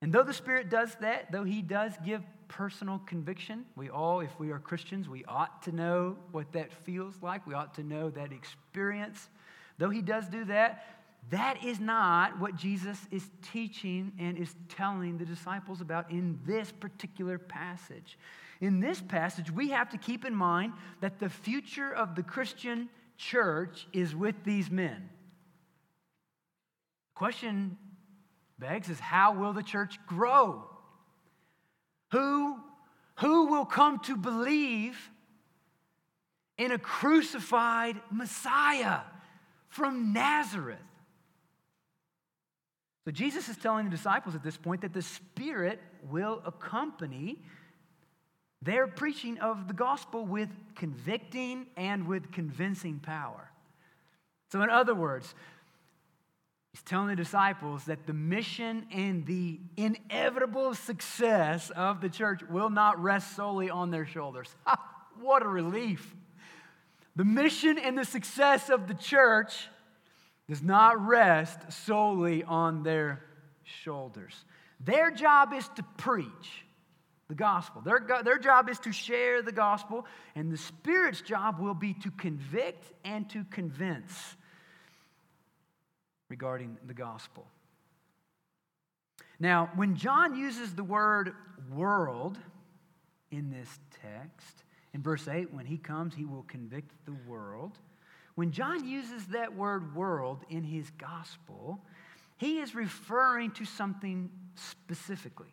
And 0.00 0.12
though 0.12 0.22
the 0.22 0.32
Spirit 0.32 0.70
does 0.70 0.94
that, 1.00 1.30
though 1.30 1.44
He 1.44 1.62
does 1.62 1.92
give 2.04 2.22
personal 2.48 3.00
conviction, 3.06 3.64
we 3.76 3.90
all, 3.90 4.20
if 4.20 4.38
we 4.38 4.50
are 4.50 4.58
Christians, 4.58 5.08
we 5.08 5.24
ought 5.24 5.62
to 5.62 5.72
know 5.72 6.16
what 6.32 6.52
that 6.52 6.72
feels 6.72 7.14
like. 7.22 7.46
We 7.46 7.54
ought 7.54 7.74
to 7.74 7.82
know 7.82 8.10
that 8.10 8.32
experience. 8.32 9.28
Though 9.78 9.90
He 9.90 10.02
does 10.02 10.28
do 10.28 10.44
that, 10.46 10.84
that 11.30 11.64
is 11.64 11.80
not 11.80 12.38
what 12.38 12.54
Jesus 12.54 12.98
is 13.10 13.28
teaching 13.52 14.12
and 14.18 14.36
is 14.36 14.54
telling 14.68 15.16
the 15.16 15.24
disciples 15.24 15.80
about 15.80 16.10
in 16.10 16.38
this 16.46 16.70
particular 16.70 17.38
passage. 17.38 18.18
In 18.60 18.80
this 18.80 19.00
passage, 19.00 19.50
we 19.50 19.70
have 19.70 19.90
to 19.90 19.98
keep 19.98 20.24
in 20.24 20.34
mind 20.34 20.74
that 21.00 21.18
the 21.18 21.28
future 21.28 21.92
of 21.92 22.14
the 22.14 22.22
Christian 22.22 22.88
church 23.16 23.86
is 23.92 24.14
with 24.14 24.44
these 24.44 24.70
men. 24.70 25.08
The 27.14 27.18
question 27.18 27.78
begs 28.58 28.88
is 28.88 29.00
how 29.00 29.34
will 29.34 29.52
the 29.52 29.62
church 29.62 29.98
grow? 30.06 30.64
Who, 32.12 32.58
who 33.16 33.46
will 33.46 33.64
come 33.64 33.98
to 34.00 34.16
believe 34.16 35.10
in 36.58 36.70
a 36.70 36.78
crucified 36.78 38.00
Messiah 38.10 39.00
from 39.74 40.12
Nazareth? 40.12 40.78
So 43.04 43.10
Jesus 43.10 43.48
is 43.48 43.56
telling 43.56 43.84
the 43.84 43.90
disciples 43.90 44.34
at 44.34 44.42
this 44.42 44.56
point 44.56 44.80
that 44.82 44.94
the 44.94 45.02
Spirit 45.02 45.80
will 46.08 46.40
accompany 46.46 47.42
their 48.62 48.86
preaching 48.86 49.38
of 49.38 49.68
the 49.68 49.74
gospel 49.74 50.24
with 50.24 50.48
convicting 50.74 51.66
and 51.76 52.06
with 52.06 52.32
convincing 52.32 52.98
power. 52.98 53.50
So, 54.50 54.62
in 54.62 54.70
other 54.70 54.94
words, 54.94 55.34
he's 56.72 56.82
telling 56.82 57.08
the 57.08 57.16
disciples 57.16 57.84
that 57.84 58.06
the 58.06 58.14
mission 58.14 58.86
and 58.90 59.26
the 59.26 59.58
inevitable 59.76 60.74
success 60.74 61.70
of 61.70 62.00
the 62.00 62.08
church 62.08 62.42
will 62.48 62.70
not 62.70 63.02
rest 63.02 63.36
solely 63.36 63.68
on 63.68 63.90
their 63.90 64.06
shoulders. 64.06 64.54
what 65.20 65.42
a 65.42 65.48
relief! 65.48 66.14
The 67.16 67.24
mission 67.24 67.78
and 67.78 67.96
the 67.96 68.04
success 68.04 68.70
of 68.70 68.88
the 68.88 68.94
church 68.94 69.68
does 70.48 70.62
not 70.62 71.00
rest 71.06 71.72
solely 71.72 72.42
on 72.42 72.82
their 72.82 73.24
shoulders. 73.62 74.44
Their 74.80 75.10
job 75.10 75.52
is 75.54 75.68
to 75.76 75.82
preach 75.96 76.64
the 77.28 77.34
gospel. 77.34 77.80
Their, 77.80 78.06
their 78.22 78.38
job 78.38 78.68
is 78.68 78.78
to 78.80 78.92
share 78.92 79.42
the 79.42 79.52
gospel, 79.52 80.06
and 80.34 80.52
the 80.52 80.58
Spirit's 80.58 81.22
job 81.22 81.60
will 81.60 81.74
be 81.74 81.94
to 81.94 82.10
convict 82.10 82.92
and 83.04 83.28
to 83.30 83.44
convince 83.44 84.36
regarding 86.28 86.76
the 86.86 86.94
gospel. 86.94 87.46
Now, 89.38 89.70
when 89.76 89.96
John 89.96 90.34
uses 90.34 90.74
the 90.74 90.84
word 90.84 91.32
world 91.72 92.38
in 93.30 93.50
this 93.50 93.78
text, 94.02 94.63
in 94.94 95.02
verse 95.02 95.26
8, 95.26 95.52
when 95.52 95.66
he 95.66 95.76
comes, 95.76 96.14
he 96.14 96.24
will 96.24 96.44
convict 96.44 96.92
the 97.04 97.16
world. 97.26 97.78
When 98.36 98.52
John 98.52 98.86
uses 98.86 99.26
that 99.26 99.54
word 99.54 99.94
world 99.94 100.44
in 100.48 100.62
his 100.62 100.90
gospel, 100.90 101.84
he 102.38 102.60
is 102.60 102.74
referring 102.74 103.50
to 103.52 103.64
something 103.64 104.30
specifically. 104.54 105.52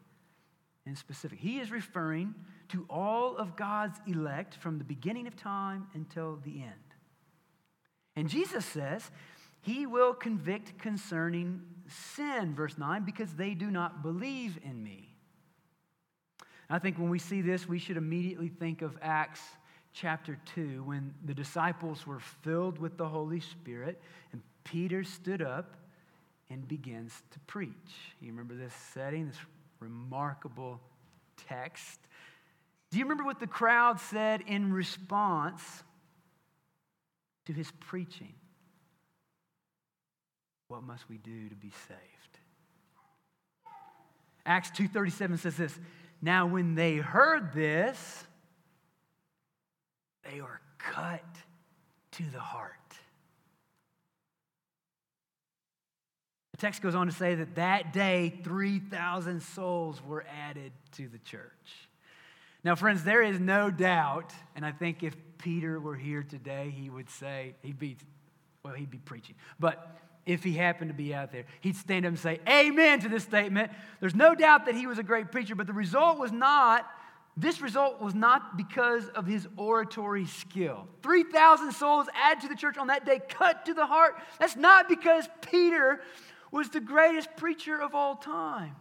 And 0.86 0.98
specific, 0.98 1.40
he 1.40 1.60
is 1.60 1.72
referring 1.72 2.34
to 2.70 2.86
all 2.90 3.36
of 3.36 3.56
God's 3.56 4.00
elect 4.08 4.56
from 4.56 4.78
the 4.78 4.84
beginning 4.84 5.28
of 5.28 5.36
time 5.36 5.88
until 5.94 6.40
the 6.44 6.62
end. 6.62 6.96
And 8.16 8.30
Jesus 8.30 8.66
says 8.66 9.10
he 9.62 9.86
will 9.86 10.14
convict 10.14 10.80
concerning 10.80 11.62
sin, 11.88 12.56
verse 12.56 12.78
9, 12.78 13.04
because 13.04 13.34
they 13.34 13.54
do 13.54 13.70
not 13.70 14.02
believe 14.02 14.60
in 14.64 14.84
me. 14.84 15.11
I 16.72 16.80
think 16.80 16.98
when 16.98 17.10
we 17.10 17.20
see 17.20 17.42
this, 17.42 17.68
we 17.68 17.80
should 17.80 17.98
immediately 17.98 18.48
think 18.48 18.82
of 18.82 18.98
Acts 19.02 19.42
chapter 19.92 20.40
2 20.56 20.84
when 20.86 21.14
the 21.26 21.34
disciples 21.34 22.08
were 22.08 22.22
filled 22.22 22.80
with 22.80 22.98
the 22.98 23.08
Holy 23.08 23.42
Spirit 23.42 24.02
and 24.32 24.42
Peter 24.64 25.04
stood 25.04 25.42
up 25.42 25.76
and 26.50 26.66
begins 26.66 27.12
to 27.32 27.40
preach. 27.42 27.74
You 28.22 28.30
remember 28.30 28.56
this 28.56 28.74
setting, 28.94 29.28
this 29.28 29.36
remarkable 29.82 30.80
text? 31.50 32.00
Do 32.90 33.00
you 33.00 33.04
remember 33.04 33.26
what 33.26 33.42
the 33.42 33.48
crowd 33.48 34.00
said 34.00 34.42
in 34.48 34.72
response 34.72 35.62
to 37.48 37.54
his 37.54 37.70
preaching? 37.82 38.34
What 40.70 40.84
must 40.84 41.10
we 41.10 41.18
do 41.18 41.50
to 41.50 41.56
be 41.56 41.74
saved? 41.90 42.40
Acts 44.46 44.72
2:37 44.72 45.38
says 45.38 45.58
this, 45.58 45.80
"Now 46.22 46.46
when 46.46 46.76
they 46.76 46.98
heard 46.98 47.54
this, 47.54 48.26
they 50.24 50.42
were 50.42 50.62
cut 50.78 51.24
to 52.12 52.24
the 52.24 52.40
heart. 52.40 52.76
The 56.52 56.58
text 56.58 56.82
goes 56.82 56.94
on 56.94 57.08
to 57.08 57.14
say 57.14 57.36
that 57.36 57.56
that 57.56 57.94
day, 57.94 58.40
3,000 58.44 59.42
souls 59.42 60.02
were 60.04 60.26
added 60.30 60.72
to 60.94 61.08
the 61.08 61.18
church. 61.20 61.90
Now, 62.64 62.76
friends, 62.76 63.04
there 63.04 63.24
is 63.24 63.40
no 63.40 63.72
doubt, 63.72 64.34
and 64.56 64.64
I 64.64 64.72
think 64.72 65.02
if 65.02 65.16
Peter 65.40 65.80
were 65.80 65.96
here 65.96 66.22
today, 66.22 66.70
he 66.70 66.92
would 66.92 67.10
say, 67.10 67.56
he'd 67.64 67.80
be, 67.80 67.98
well, 68.64 68.76
he'd 68.76 68.92
be 68.92 69.00
preaching. 69.00 69.36
But 69.60 69.98
if 70.26 70.44
he 70.44 70.54
happened 70.54 70.90
to 70.90 70.96
be 70.96 71.14
out 71.14 71.32
there, 71.32 71.46
he'd 71.62 71.76
stand 71.76 72.06
up 72.06 72.10
and 72.10 72.20
say, 72.20 72.40
Amen 72.48 73.00
to 73.02 73.10
this 73.10 73.24
statement. 73.24 73.72
There's 74.00 74.16
no 74.16 74.36
doubt 74.36 74.66
that 74.66 74.76
he 74.76 74.88
was 74.88 75.00
a 75.00 75.04
great 75.04 75.32
preacher, 75.32 75.56
but 75.56 75.68
the 75.68 75.74
result 75.74 76.20
was 76.20 76.32
not 76.32 76.86
this 77.38 77.62
result 77.62 78.02
was 78.02 78.14
not 78.14 78.58
because 78.58 79.08
of 79.10 79.26
his 79.26 79.48
oratory 79.56 80.26
skill. 80.26 80.88
3,000 81.02 81.72
souls 81.72 82.08
added 82.14 82.42
to 82.42 82.50
the 82.50 82.56
church 82.56 82.78
on 82.78 82.88
that 82.88 83.06
day, 83.06 83.22
cut 83.30 83.66
to 83.66 83.74
the 83.74 83.86
heart. 83.86 84.16
That's 84.40 84.56
not 84.56 84.90
because 84.90 85.30
Peter 85.42 86.02
was 86.52 86.70
the 86.70 86.82
greatest 86.82 87.36
preacher 87.38 87.82
of 87.82 87.96
all 87.96 88.16
time. 88.16 88.76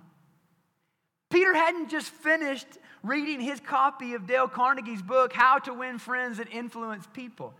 Peter 1.30 1.54
hadn't 1.54 1.90
just 1.90 2.08
finished 2.08 2.66
reading 3.04 3.40
his 3.40 3.60
copy 3.60 4.14
of 4.14 4.26
Dale 4.26 4.48
Carnegie's 4.48 5.00
book, 5.00 5.32
How 5.32 5.60
to 5.60 5.72
Win 5.72 5.98
Friends 5.98 6.40
and 6.40 6.48
Influence 6.48 7.06
People. 7.12 7.54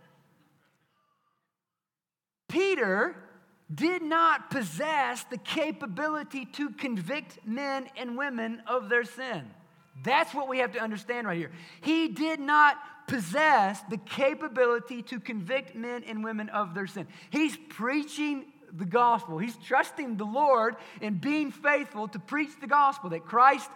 Peter 2.49 3.15
did 3.73 4.01
not 4.01 4.49
possess 4.49 5.23
the 5.25 5.37
capability 5.37 6.45
to 6.45 6.69
convict 6.71 7.39
men 7.45 7.87
and 7.95 8.17
women 8.17 8.61
of 8.67 8.89
their 8.89 9.03
sin. 9.03 9.49
That's 10.03 10.33
what 10.33 10.47
we 10.47 10.59
have 10.59 10.73
to 10.73 10.79
understand 10.79 11.27
right 11.27 11.37
here. 11.37 11.51
He 11.81 12.07
did 12.07 12.39
not 12.39 12.77
possess 13.07 13.81
the 13.89 13.97
capability 13.97 15.01
to 15.03 15.19
convict 15.19 15.75
men 15.75 16.03
and 16.05 16.23
women 16.23 16.49
of 16.49 16.73
their 16.73 16.87
sin. 16.87 17.07
He's 17.29 17.57
preaching 17.69 18.45
the 18.73 18.85
gospel. 18.85 19.37
He's 19.37 19.57
trusting 19.57 20.17
the 20.17 20.25
Lord 20.25 20.75
and 21.01 21.19
being 21.19 21.51
faithful 21.51 22.07
to 22.09 22.19
preach 22.19 22.51
the 22.59 22.67
gospel 22.67 23.09
that 23.11 23.25
Christ 23.25 23.69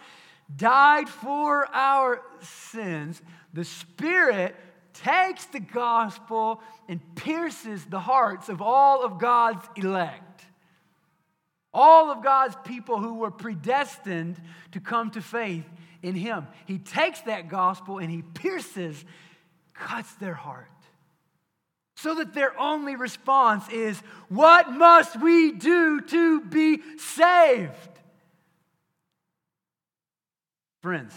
died 0.56 1.10
for 1.10 1.68
our 1.74 2.22
sins. 2.42 3.22
The 3.54 3.66
Spirit 3.66 4.56
takes 5.04 5.46
the 5.46 5.60
gospel 5.60 6.62
and 6.88 7.00
pierces 7.16 7.86
the 7.86 8.00
hearts 8.00 8.50
of 8.50 8.62
all 8.62 9.04
of 9.04 9.20
God's 9.20 9.66
elect. 9.75 10.46
All 11.74 12.10
of 12.10 12.24
God's 12.24 12.56
people 12.64 13.00
who 13.00 13.16
were 13.16 13.32
predestined 13.32 14.42
to 14.72 14.80
come 14.80 15.12
to 15.12 15.22
faith 15.22 15.66
in 16.02 16.16
him. 16.16 16.48
He 16.66 16.78
takes 16.78 17.22
that 17.22 17.50
gospel 17.50 17.98
and 17.98 18.10
he 18.10 18.22
pierces, 18.22 19.04
cuts 19.74 20.14
their 20.16 20.34
heart. 20.34 20.70
So 21.98 22.16
that 22.16 22.34
their 22.34 22.58
only 22.60 22.96
response 22.96 23.68
is, 23.70 23.98
What 24.30 24.72
must 24.72 25.20
we 25.20 25.52
do 25.54 26.02
to 26.02 26.42
be 26.42 26.82
saved? 26.98 27.72
Friends, 30.82 31.14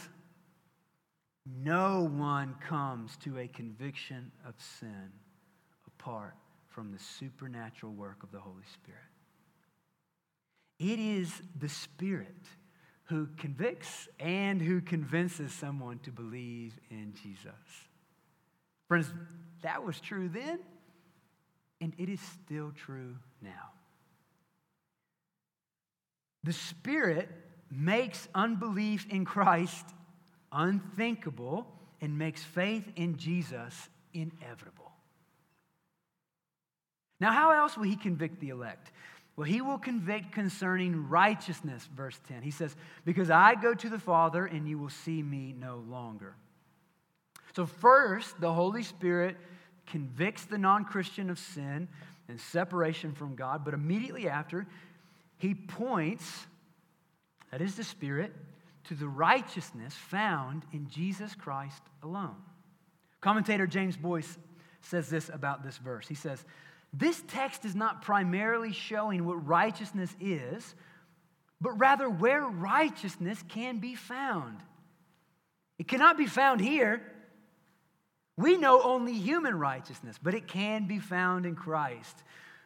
no 1.56 2.10
one 2.12 2.54
comes 2.66 3.16
to 3.18 3.38
a 3.38 3.48
conviction 3.48 4.30
of 4.46 4.54
sin 4.80 5.10
apart 5.86 6.34
from 6.68 6.92
the 6.92 6.98
supernatural 6.98 7.92
work 7.92 8.22
of 8.22 8.30
the 8.30 8.38
Holy 8.38 8.64
Spirit. 8.72 9.00
It 10.78 10.98
is 10.98 11.42
the 11.58 11.68
Spirit 11.68 12.36
who 13.04 13.28
convicts 13.38 14.08
and 14.20 14.60
who 14.60 14.80
convinces 14.80 15.52
someone 15.52 15.98
to 16.00 16.10
believe 16.10 16.78
in 16.90 17.14
Jesus. 17.22 17.50
Friends, 18.86 19.12
that 19.62 19.82
was 19.82 20.00
true 20.00 20.28
then, 20.28 20.60
and 21.80 21.94
it 21.98 22.08
is 22.08 22.20
still 22.20 22.72
true 22.72 23.16
now. 23.40 23.72
The 26.44 26.52
Spirit 26.52 27.28
makes 27.70 28.28
unbelief 28.34 29.06
in 29.10 29.24
Christ 29.24 29.86
unthinkable 30.52 31.66
and 32.00 32.18
makes 32.18 32.42
faith 32.42 32.84
in 32.96 33.16
Jesus 33.16 33.88
inevitable. 34.14 34.92
Now, 37.20 37.32
how 37.32 37.50
else 37.50 37.76
will 37.76 37.84
he 37.84 37.96
convict 37.96 38.40
the 38.40 38.50
elect? 38.50 38.92
Well, 39.36 39.44
he 39.44 39.60
will 39.60 39.78
convict 39.78 40.32
concerning 40.32 41.08
righteousness, 41.08 41.88
verse 41.96 42.18
10. 42.28 42.42
He 42.42 42.50
says, 42.50 42.74
Because 43.04 43.30
I 43.30 43.54
go 43.54 43.74
to 43.74 43.88
the 43.88 43.98
Father 43.98 44.46
and 44.46 44.68
you 44.68 44.78
will 44.78 44.88
see 44.88 45.22
me 45.22 45.54
no 45.58 45.82
longer. 45.88 46.34
So, 47.54 47.66
first, 47.66 48.40
the 48.40 48.52
Holy 48.52 48.82
Spirit 48.82 49.36
convicts 49.86 50.44
the 50.44 50.58
non 50.58 50.84
Christian 50.84 51.30
of 51.30 51.38
sin 51.38 51.88
and 52.28 52.40
separation 52.40 53.12
from 53.12 53.34
God, 53.34 53.64
but 53.64 53.74
immediately 53.74 54.28
after, 54.28 54.66
he 55.38 55.54
points, 55.54 56.46
that 57.50 57.60
is 57.62 57.76
the 57.76 57.84
Spirit, 57.84 58.32
to 58.84 58.94
the 58.94 59.08
righteousness 59.08 59.94
found 59.94 60.64
in 60.72 60.88
Jesus 60.88 61.34
Christ 61.34 61.82
alone. 62.02 62.36
Commentator 63.20 63.66
James 63.66 63.96
Boice 63.96 64.38
says 64.82 65.08
this 65.08 65.28
about 65.28 65.64
this 65.64 65.76
verse. 65.78 66.06
He 66.08 66.14
says, 66.14 66.44
this 66.92 67.22
text 67.28 67.64
is 67.64 67.74
not 67.74 68.02
primarily 68.02 68.72
showing 68.72 69.24
what 69.24 69.46
righteousness 69.46 70.14
is, 70.20 70.74
but 71.60 71.72
rather 71.72 72.08
where 72.08 72.42
righteousness 72.42 73.42
can 73.48 73.78
be 73.78 73.94
found. 73.94 74.58
It 75.78 75.88
cannot 75.88 76.16
be 76.16 76.26
found 76.26 76.60
here. 76.60 77.02
We 78.36 78.56
know 78.56 78.80
only 78.82 79.14
human 79.14 79.58
righteousness, 79.58 80.16
but 80.22 80.34
it 80.34 80.46
can 80.46 80.86
be 80.86 80.98
found 80.98 81.44
in 81.44 81.56
Christ, 81.56 82.16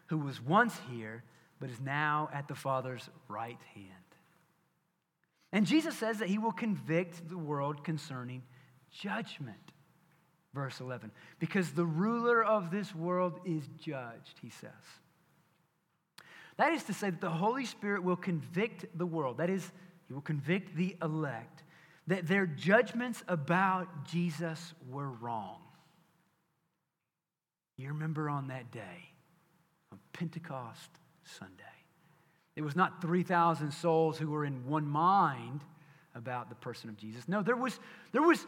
who 0.07 0.19
was 0.19 0.41
once 0.41 0.79
here, 0.91 1.25
but 1.59 1.71
is 1.71 1.81
now 1.81 2.29
at 2.33 2.47
the 2.47 2.55
Father's 2.55 3.09
right 3.29 3.59
hand. 3.75 4.02
And 5.53 5.67
Jesus 5.67 5.97
says 5.97 6.19
that 6.19 6.29
he 6.29 6.39
will 6.39 6.53
convict 6.53 7.29
the 7.29 7.39
world 7.39 7.85
concerning 7.85 8.43
judgment 8.91 9.73
verse 10.55 10.81
11. 10.81 11.11
Because 11.39 11.73
the 11.73 11.85
ruler 11.85 12.43
of 12.43 12.71
this 12.71 12.95
world 12.95 13.41
is 13.45 13.69
judged, 13.79 14.39
he 14.41 14.51
says. 14.51 14.71
That 16.57 16.73
is 16.73 16.85
to 16.85 16.95
say 16.95 17.11
that 17.11 17.21
the 17.21 17.31
Holy 17.31 17.65
Spirit 17.65 18.03
will 18.03 18.17
convict 18.17 18.87
the 18.97 19.07
world. 19.07 19.39
That 19.39 19.51
is, 19.51 19.71
he 20.07 20.15
will 20.15 20.21
convict 20.21 20.77
the 20.77 20.97
elect 21.03 21.63
that 22.09 22.27
their 22.27 22.47
judgments 22.47 23.23
about 23.29 24.05
Jesus 24.05 24.75
were 24.91 25.09
wrong. 25.09 25.59
You 27.79 27.89
remember 27.89 28.29
on 28.29 28.49
that 28.49 28.71
day, 28.71 29.09
on 29.91 29.99
Pentecost 30.13 30.91
Sunday, 31.25 31.63
it 32.57 32.63
was 32.63 32.77
not 32.77 33.01
3,000 33.01 33.73
souls 33.73 34.19
who 34.19 34.31
were 34.31 34.45
in 34.45 34.67
one 34.67 34.87
mind 34.87 35.63
about 36.15 36.49
the 36.49 36.55
person 36.55 36.91
of 36.91 36.97
Jesus. 36.97 37.27
No, 37.27 37.43
there 37.43 37.57
was, 37.57 37.79
there 38.13 38.23
was, 38.23 38.45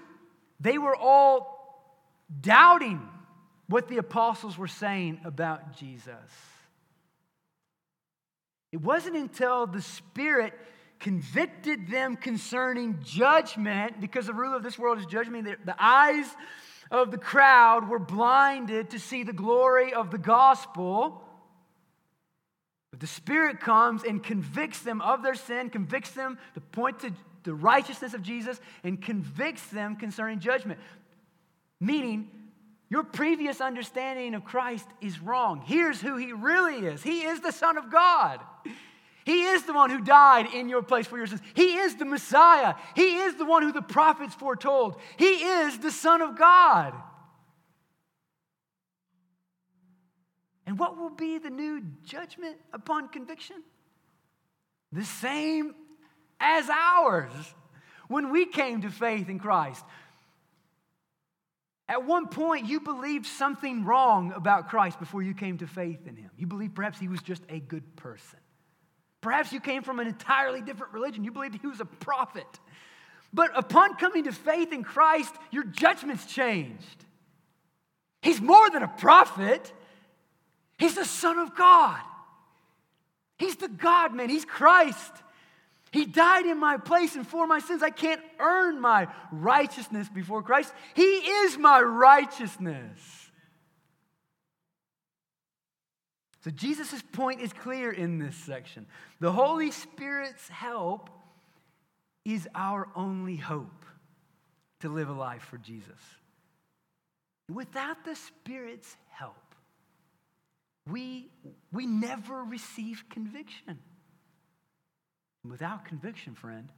they 0.61 0.79
were 0.79 0.95
all 0.95 1.55
doubting 2.40 3.01
what 3.69 3.88
the 3.88 3.97
apostles 3.97 4.59
were 4.59 4.69
saying 4.69 5.21
about 5.25 5.77
Jesus. 5.77 6.12
It 8.73 8.83
wasn't 8.83 9.17
until 9.17 9.67
the 9.67 9.81
Spirit 9.81 10.53
convicted 10.99 11.88
them 11.88 12.17
concerning 12.17 12.99
judgment, 13.03 14.01
because 14.01 14.27
the 14.27 14.35
ruler 14.35 14.57
of 14.57 14.62
this 14.62 14.79
world 14.79 14.99
is 14.99 15.07
judgment, 15.07 15.47
the 15.64 15.77
eyes 15.79 16.27
of 16.90 17.11
the 17.11 17.19
crowd 17.19 17.88
were 17.88 17.99
blinded 17.99 18.90
to 18.90 18.99
see 18.99 19.23
the 19.23 19.33
glory 19.33 19.93
of 19.93 20.11
the 20.11 20.19
gospel. 20.19 21.24
But 22.95 23.01
the 23.01 23.09
Spirit 23.09 23.59
comes 23.59 24.05
and 24.05 24.23
convicts 24.23 24.83
them 24.83 25.01
of 25.01 25.25
their 25.25 25.35
sin, 25.35 25.69
convicts 25.69 26.13
them 26.13 26.39
to 26.55 26.61
point 26.61 27.01
to 27.01 27.11
the 27.43 27.53
righteousness 27.53 28.15
of 28.15 28.23
Jesus, 28.23 28.61
and 28.85 29.03
convicts 29.03 29.67
them 29.67 29.97
concerning 29.97 30.39
judgment. 30.39 30.79
Meaning, 31.81 32.31
your 32.89 33.03
previous 33.03 33.61
understanding 33.61 34.37
of 34.37 34.45
Christ 34.45 34.87
is 35.01 35.19
wrong. 35.19 35.61
Here's 35.67 36.01
who 36.01 36.17
he 36.17 36.33
really 36.33 36.87
is 36.87 37.03
He 37.03 37.23
is 37.23 37.41
the 37.41 37.51
Son 37.51 37.77
of 37.79 37.91
God. 37.91 38.39
He 39.25 39.43
is 39.43 39.65
the 39.65 39.73
one 39.73 39.91
who 39.91 40.01
died 40.01 40.55
in 40.55 40.69
your 40.69 40.83
place 40.83 41.09
for 41.09 41.17
your 41.17 41.27
sins. 41.27 41.41
He 41.55 41.75
is 41.75 41.97
the 41.97 42.05
Messiah. 42.05 42.75
He 42.95 43.17
is 43.17 43.35
the 43.35 43.45
one 43.45 43.65
who 43.65 43.73
the 43.73 43.83
prophets 43.83 44.37
foretold. 44.37 45.01
He 45.17 45.43
is 45.43 45.79
the 45.79 45.91
Son 45.91 46.23
of 46.23 46.39
God. 46.39 46.95
And 50.66 50.79
what 50.79 50.96
will 50.96 51.11
be 51.11 51.38
the 51.38 51.50
new 51.50 51.83
judgment 52.05 52.57
upon 52.72 53.09
conviction? 53.09 53.57
The 54.92 55.05
same 55.05 55.74
as 56.40 56.68
ours 56.70 57.33
when 58.09 58.31
we 58.31 58.46
came 58.46 58.83
to 58.83 58.90
faith 58.90 59.29
in 59.29 59.38
Christ. 59.38 59.85
At 61.88 62.07
one 62.07 62.29
point, 62.29 62.66
you 62.66 62.81
believed 62.81 63.27
something 63.27 63.85
wrong 63.85 64.33
about 64.33 64.70
Christ 64.70 64.98
before 64.98 65.22
you 65.22 65.35
came 65.35 65.59
to 65.59 65.66
faith 65.66 66.07
in 66.07 66.16
him. 66.16 66.31
You 66.37 66.46
believed 66.46 66.74
perhaps 66.74 66.98
he 66.98 67.09
was 67.09 67.20
just 67.20 67.42
a 67.50 67.61
good 67.61 67.96
person. 67.96 68.38
Perhaps 69.20 69.53
you 69.53 69.61
came 69.61 69.83
from 69.83 70.00
an 70.00 70.07
entirely 70.07 70.62
different 70.62 70.94
religion. 70.94 71.24
You 71.24 71.33
believed 71.33 71.59
he 71.61 71.66
was 71.66 71.81
a 71.81 71.87
prophet. 71.87 72.46
But 73.33 73.50
upon 73.55 73.96
coming 73.96 74.24
to 74.24 74.33
faith 74.33 74.72
in 74.72 74.83
Christ, 74.83 75.35
your 75.50 75.64
judgment's 75.64 76.24
changed. 76.24 77.05
He's 78.22 78.40
more 78.40 78.70
than 78.70 78.83
a 78.83 78.88
prophet, 78.88 79.72
he's 80.79 80.95
the 80.95 81.05
Son 81.05 81.39
of 81.39 81.57
God. 81.57 82.01
He's 83.39 83.57
the 83.57 83.69
God 83.69 84.15
man, 84.15 84.29
he's 84.29 84.45
Christ. 84.45 85.13
He 85.91 86.07
died 86.07 86.45
in 86.45 86.59
my 86.59 86.77
place 86.77 87.15
and 87.15 87.25
for 87.25 87.47
my 87.47 87.61
sins. 87.61 87.81
I 87.81 87.91
can't 87.91 88.21
earn 88.41 88.81
my 88.81 89.07
righteousness 89.31 90.09
before 90.09 90.43
Christ. 90.43 90.75
He 90.95 91.03
is 91.03 91.57
my 91.57 91.81
righteousness. 91.81 92.99
So 96.43 96.51
Jesus' 96.51 97.01
point 97.13 97.41
is 97.41 97.53
clear 97.53 97.93
in 97.93 98.19
this 98.19 98.35
section. 98.35 98.87
The 99.21 99.31
Holy 99.31 99.71
Spirit's 99.71 100.49
help 100.49 101.11
is 102.25 102.49
our 102.55 102.89
only 102.97 103.37
hope. 103.37 103.87
to 104.81 104.91
live 104.91 105.09
a 105.09 105.13
life 105.13 105.43
for 105.43 105.57
Jesus. 105.57 106.01
Without 107.51 108.05
the 108.05 108.15
Spirit's 108.15 108.97
help, 109.09 109.44
we, 110.90 111.31
we 111.73 111.87
never 111.87 112.44
receive 112.44 113.05
conviction. 113.09 113.79
Without 115.49 115.85
conviction, 115.85 116.35
friend, 116.35 116.68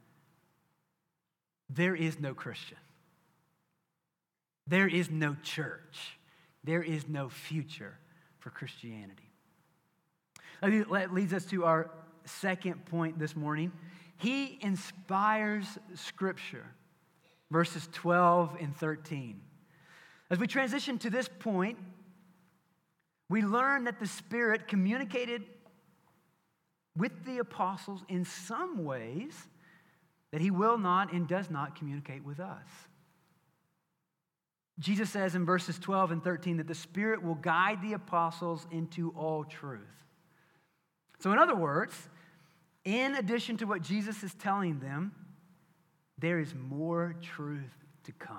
there 1.69 1.95
is 1.95 2.19
no 2.21 2.35
Christian. 2.35 2.79
There 4.67 4.89
is 4.89 5.11
no 5.11 5.37
church. 5.43 6.19
There 6.65 6.83
is 6.83 7.09
no 7.09 7.29
future 7.29 7.99
for 8.39 8.51
Christianity. 8.51 9.31
That 10.63 11.13
leads 11.13 11.33
us 11.33 11.45
to 11.47 11.65
our 11.65 11.91
second 12.25 12.87
point 12.87 13.19
this 13.19 13.37
morning. 13.37 13.73
He 14.17 14.59
inspires 14.61 15.67
Scripture, 15.95 16.67
verses 17.51 17.89
12 17.93 18.57
and 18.61 18.77
13. 18.77 19.41
As 20.31 20.39
we 20.39 20.47
transition 20.47 20.99
to 20.99 21.11
this 21.11 21.29
point, 21.29 21.79
we 23.29 23.43
learn 23.43 23.85
that 23.85 23.99
the 23.99 24.07
Spirit 24.07 24.69
communicated 24.69 25.43
with 26.97 27.25
the 27.25 27.39
apostles 27.39 28.03
in 28.09 28.25
some 28.25 28.85
ways 28.85 29.35
that 30.33 30.41
he 30.41 30.51
will 30.51 30.79
not 30.79 31.13
and 31.13 31.29
does 31.29 31.51
not 31.51 31.77
communicate 31.77 32.25
with 32.25 32.41
us. 32.41 32.67
Jesus 34.79 35.09
says 35.11 35.35
in 35.35 35.47
verses 35.47 35.79
12 35.79 36.13
and 36.13 36.25
13 36.25 36.59
that 36.59 36.67
the 36.67 36.75
Spirit 36.75 37.23
will 37.23 37.35
guide 37.35 37.81
the 37.83 37.95
apostles 37.95 38.67
into 38.71 39.11
all 39.17 39.45
truth. 39.45 39.81
So, 41.19 41.33
in 41.33 41.39
other 41.39 41.55
words, 41.55 41.95
in 42.85 43.15
addition 43.15 43.57
to 43.59 43.65
what 43.65 43.83
Jesus 43.83 44.23
is 44.23 44.35
telling 44.35 44.81
them, 44.81 45.13
there 46.19 46.39
is 46.39 46.55
more 46.55 47.15
truth 47.23 47.75
to 48.05 48.13
come. 48.13 48.37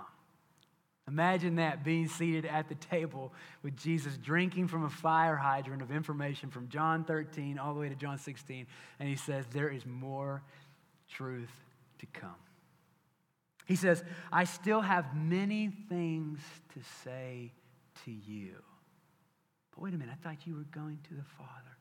Imagine 1.07 1.55
that 1.55 1.85
being 1.85 2.07
seated 2.09 2.45
at 2.45 2.67
the 2.67 2.75
table 2.75 3.31
with 3.63 3.77
Jesus 3.77 4.17
drinking 4.17 4.67
from 4.67 4.83
a 4.83 4.89
fire 4.89 5.37
hydrant 5.37 5.81
of 5.81 5.89
information 5.89 6.49
from 6.49 6.67
John 6.67 7.05
13 7.05 7.57
all 7.57 7.73
the 7.73 7.79
way 7.79 7.87
to 7.87 7.95
John 7.95 8.17
16. 8.17 8.67
And 8.99 9.07
he 9.07 9.15
says, 9.15 9.45
There 9.51 9.69
is 9.69 9.85
more 9.85 10.43
truth 11.09 11.51
to 11.99 12.05
come. 12.07 12.35
He 13.65 13.75
says, 13.75 14.03
I 14.31 14.43
still 14.43 14.81
have 14.81 15.15
many 15.15 15.69
things 15.89 16.39
to 16.73 16.81
say 17.03 17.53
to 18.05 18.11
you. 18.11 18.55
But 19.71 19.83
wait 19.83 19.93
a 19.93 19.97
minute, 19.97 20.13
I 20.19 20.27
thought 20.27 20.45
you 20.45 20.55
were 20.55 20.65
going 20.71 20.99
to 21.09 21.13
the 21.13 21.23
Father. 21.37 21.76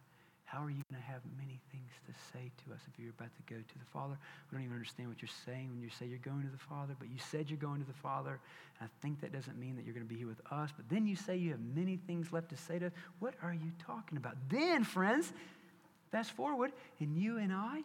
How 0.47 0.63
are 0.63 0.71
you 0.71 0.81
going 0.89 1.03
to 1.03 1.09
have 1.09 1.23
many 1.37 1.59
things 1.73 1.91
to 2.07 2.13
say 2.33 2.53
to 2.65 2.73
us 2.73 2.79
if 2.87 2.99
you're 3.01 3.11
about 3.11 3.35
to 3.35 3.53
go 3.53 3.61
to 3.61 3.79
the 3.79 3.85
Father? 3.93 4.17
We 4.49 4.57
don't 4.57 4.65
even 4.65 4.77
understand 4.77 5.09
what 5.09 5.21
you're 5.21 5.39
saying 5.45 5.71
when 5.71 5.81
you 5.81 5.91
say 5.91 6.07
you're 6.07 6.19
going 6.19 6.43
to 6.43 6.53
the 6.53 6.65
Father, 6.71 6.95
but 6.99 7.09
you 7.09 7.19
said 7.19 7.51
you're 7.51 7.59
going 7.59 7.81
to 7.81 7.87
the 7.87 7.99
Father. 7.99 8.39
And 8.79 8.89
I 8.89 8.91
think 9.03 9.21
that 9.23 9.33
doesn't 9.33 9.59
mean 9.59 9.75
that 9.75 9.85
you're 9.85 9.93
going 9.93 10.07
to 10.07 10.09
be 10.09 10.17
here 10.17 10.29
with 10.29 10.41
us, 10.53 10.71
but 10.75 10.89
then 10.89 11.05
you 11.05 11.17
say 11.17 11.37
you 11.37 11.51
have 11.51 11.61
many 11.75 11.97
things 11.97 12.33
left 12.33 12.51
to 12.51 12.57
say 12.57 12.79
to 12.79 12.87
us. 12.87 12.93
What 13.19 13.35
are 13.43 13.53
you 13.53 13.73
talking 13.85 14.19
about? 14.19 14.37
Then, 14.49 14.85
friends, 14.85 15.33
fast 16.13 16.31
forward, 16.31 16.71
and 17.01 17.19
you 17.19 17.39
and 17.39 17.53
I, 17.53 17.83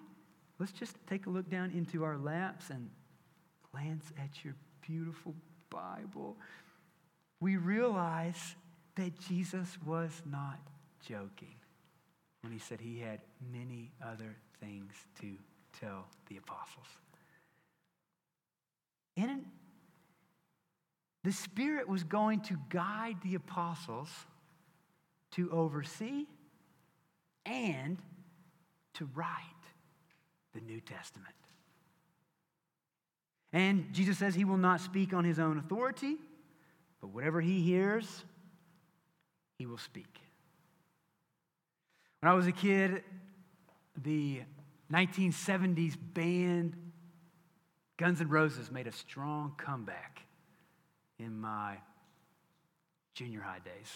let's 0.60 0.72
just 0.72 0.96
take 1.10 1.26
a 1.26 1.32
look 1.32 1.50
down 1.50 1.72
into 1.72 2.04
our 2.04 2.20
laps 2.20 2.70
and 2.70 2.92
glance 3.72 4.06
at 4.20 4.46
your 4.46 4.54
beautiful 4.82 5.34
Bible. 5.72 6.38
We 7.40 7.58
realize 7.58 8.56
that 8.96 9.20
Jesus 9.20 9.80
was 9.84 10.22
not 10.30 10.60
joking 11.04 11.56
when 12.42 12.52
he 12.52 12.60
said 12.60 12.80
he 12.80 13.00
had 13.00 13.22
many 13.52 13.92
other 14.04 14.36
things 14.60 14.94
to 15.20 15.36
tell 15.80 16.08
the 16.28 16.38
apostles. 16.38 16.88
And 19.18 19.46
the 21.24 21.32
Spirit 21.32 21.88
was 21.88 22.04
going 22.04 22.42
to 22.42 22.58
guide 22.70 23.18
the 23.24 23.36
apostles 23.36 24.10
to 25.32 25.52
oversee 25.52 26.26
and 27.46 27.98
to 28.96 29.08
write 29.16 29.30
the 30.54 30.62
New 30.62 30.82
Testament. 30.82 31.36
And 33.54 33.92
Jesus 33.92 34.18
says 34.18 34.34
he 34.34 34.46
will 34.46 34.58
not 34.58 34.82
speak 34.82 35.14
on 35.14 35.24
his 35.24 35.38
own 35.38 35.58
authority, 35.58 36.16
but 37.02 37.10
whatever 37.10 37.42
he 37.42 37.62
hears, 37.62 38.24
he 39.58 39.66
will 39.66 39.78
speak. 39.78 40.20
When 42.22 42.32
I 42.32 42.36
was 42.36 42.46
a 42.46 42.52
kid, 42.52 43.04
the 43.98 44.42
1970s 44.92 45.96
band 46.14 46.76
Guns 47.98 48.22
N' 48.22 48.30
Roses 48.30 48.72
made 48.72 48.88
a 48.88 48.92
strong 48.92 49.54
comeback 49.58 50.22
in 51.20 51.40
my 51.40 51.78
junior 53.16 53.42
high 53.42 53.60
days. 53.60 53.92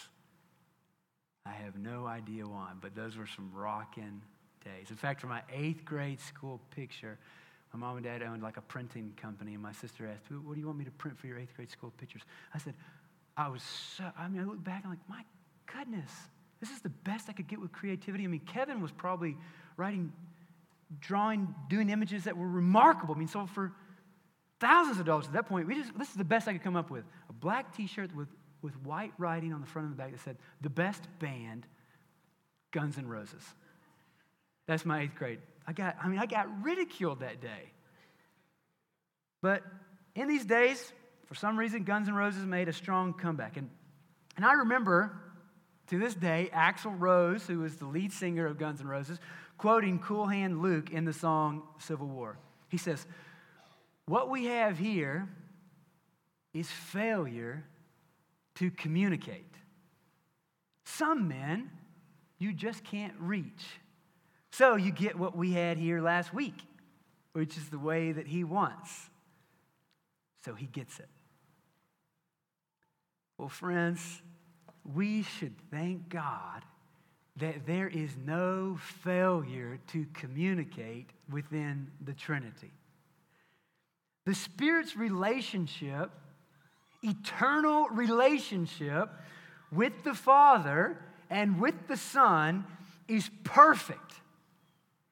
I 1.46 1.52
have 1.52 1.78
no 1.78 2.08
idea 2.08 2.48
why, 2.48 2.72
but 2.82 2.96
those 2.96 3.16
were 3.16 3.28
some 3.28 3.52
rocking 3.54 4.22
days. 4.64 4.90
In 4.90 4.96
fact, 4.96 5.22
for 5.22 5.28
my 5.28 5.42
eighth 5.54 5.86
grade 5.86 6.20
school 6.20 6.60
picture, 6.72 7.20
my 7.74 7.80
mom 7.80 7.98
and 7.98 8.06
dad 8.06 8.24
owned 8.24 8.42
like 8.42 8.58
a 8.58 8.62
printing 8.62 9.14
company, 9.22 9.54
and 9.54 9.62
my 9.62 9.74
sister 9.74 10.08
asked, 10.08 10.32
What 10.32 10.56
do 10.56 10.60
you 10.60 10.66
want 10.66 10.80
me 10.80 10.86
to 10.86 10.92
print 10.92 11.18
for 11.20 11.28
your 11.28 11.38
eighth 11.38 11.56
grade 11.56 11.70
school 11.70 11.94
pictures? 11.98 12.24
I 12.54 12.58
said, 12.58 12.74
I 13.38 13.50
was 13.50 13.62
so, 13.98 14.04
I 14.18 14.28
mean, 14.28 14.42
I 14.42 14.46
look 14.46 14.64
back 14.64 14.84
and 14.84 14.94
I'm 14.94 14.98
like, 14.98 15.10
My 15.10 15.24
goodness, 15.78 16.12
this 16.60 16.70
is 16.70 16.82
the 16.82 16.90
best 16.90 17.30
I 17.30 17.34
could 17.34 17.48
get 17.48 17.60
with 17.60 17.72
creativity. 17.72 18.24
I 18.24 18.28
mean, 18.28 18.42
Kevin 18.42 18.82
was 18.82 18.92
probably 18.92 19.38
writing, 19.78 20.14
drawing, 21.00 21.54
doing 21.70 21.90
images 21.90 22.24
that 22.24 22.38
were 22.38 22.48
remarkable. 22.48 23.16
I 23.16 23.18
mean, 23.18 23.28
so 23.28 23.46
for 23.48 23.74
thousands 24.60 25.00
of 25.00 25.06
dollars 25.06 25.26
at 25.26 25.34
that 25.34 25.48
point, 25.48 25.68
we 25.68 25.76
just, 25.76 25.98
this 25.98 26.10
is 26.10 26.16
the 26.16 26.24
best 26.24 26.48
I 26.48 26.54
could 26.54 26.64
come 26.64 26.76
up 26.76 26.90
with. 26.90 27.04
A 27.30 27.34
black 27.34 27.76
t 27.76 27.88
shirt 27.88 28.16
with, 28.16 28.30
with 28.62 28.76
white 28.84 29.12
writing 29.18 29.54
on 29.54 29.62
the 29.62 29.68
front 29.68 29.88
and 29.88 29.98
the 29.98 30.02
back 30.02 30.12
that 30.12 30.22
said, 30.22 30.38
The 30.62 30.70
best 30.70 31.04
band, 31.20 31.68
Guns 32.72 32.98
N' 32.98 33.08
Roses. 33.08 33.44
That's 34.68 34.86
my 34.86 35.02
eighth 35.02 35.16
grade. 35.16 35.40
I 35.68 35.74
got, 35.74 35.98
I 36.02 36.08
mean, 36.08 36.20
I 36.20 36.26
got 36.26 36.64
ridiculed 36.64 37.20
that 37.20 37.42
day. 37.42 37.72
But 39.42 39.62
in 40.16 40.28
these 40.28 40.46
days, 40.46 40.92
for 41.28 41.36
some 41.36 41.58
reason, 41.58 41.84
Guns 41.84 42.08
N' 42.08 42.16
Roses 42.16 42.46
made 42.46 42.70
a 42.70 42.74
strong 42.74 43.14
comeback. 43.14 43.58
And, 43.58 43.70
and 44.38 44.46
I 44.46 44.54
remember 44.54 45.18
to 45.88 46.00
this 46.00 46.16
day, 46.16 46.50
Axl 46.54 46.96
Rose, 46.98 47.46
who 47.46 47.64
is 47.64 47.76
the 47.76 47.86
lead 47.86 48.12
singer 48.12 48.46
of 48.46 48.58
Guns 48.58 48.82
N' 48.82 48.88
Roses, 48.88 49.20
quoting 49.58 50.00
Cool 50.00 50.26
Hand 50.26 50.62
Luke 50.62 50.92
in 50.92 51.06
the 51.06 51.14
song 51.14 51.64
Civil 51.80 52.08
War. 52.08 52.38
He 52.70 52.78
says, 52.78 53.06
What 54.08 54.30
we 54.30 54.46
have 54.46 54.78
here 54.78 55.28
is 56.54 56.70
failure 56.70 57.64
to 58.56 58.72
communicate. 58.72 59.54
Some 60.86 61.28
men 61.28 61.70
you 62.40 62.54
just 62.54 62.84
can't 62.84 63.14
reach. 63.20 63.80
So 64.52 64.76
you 64.76 64.92
get 64.92 65.18
what 65.18 65.36
we 65.36 65.52
had 65.52 65.78
here 65.78 66.02
last 66.02 66.34
week, 66.34 66.56
which 67.34 67.58
is 67.58 67.70
the 67.70 67.80
way 67.80 68.12
that 68.12 68.28
he 68.28 68.44
wants. 68.44 69.10
So 70.46 70.54
he 70.54 70.66
gets 70.68 71.00
it. 71.00 71.10
Well, 73.38 73.50
friends, 73.50 74.22
we 74.94 75.24
should 75.24 75.56
thank 75.72 76.10
God 76.10 76.64
that 77.38 77.66
there 77.66 77.88
is 77.88 78.16
no 78.26 78.78
failure 79.04 79.80
to 79.88 80.06
communicate 80.14 81.10
within 81.30 81.88
the 82.04 82.14
Trinity. 82.14 82.72
The 84.26 84.36
Spirit's 84.36 84.96
relationship, 84.96 86.12
eternal 87.04 87.88
relationship 87.90 89.10
with 89.72 89.94
the 90.04 90.14
Father 90.14 90.98
and 91.30 91.60
with 91.60 91.88
the 91.88 91.98
Son, 91.98 92.66
is 93.08 93.30
perfect. 93.44 94.14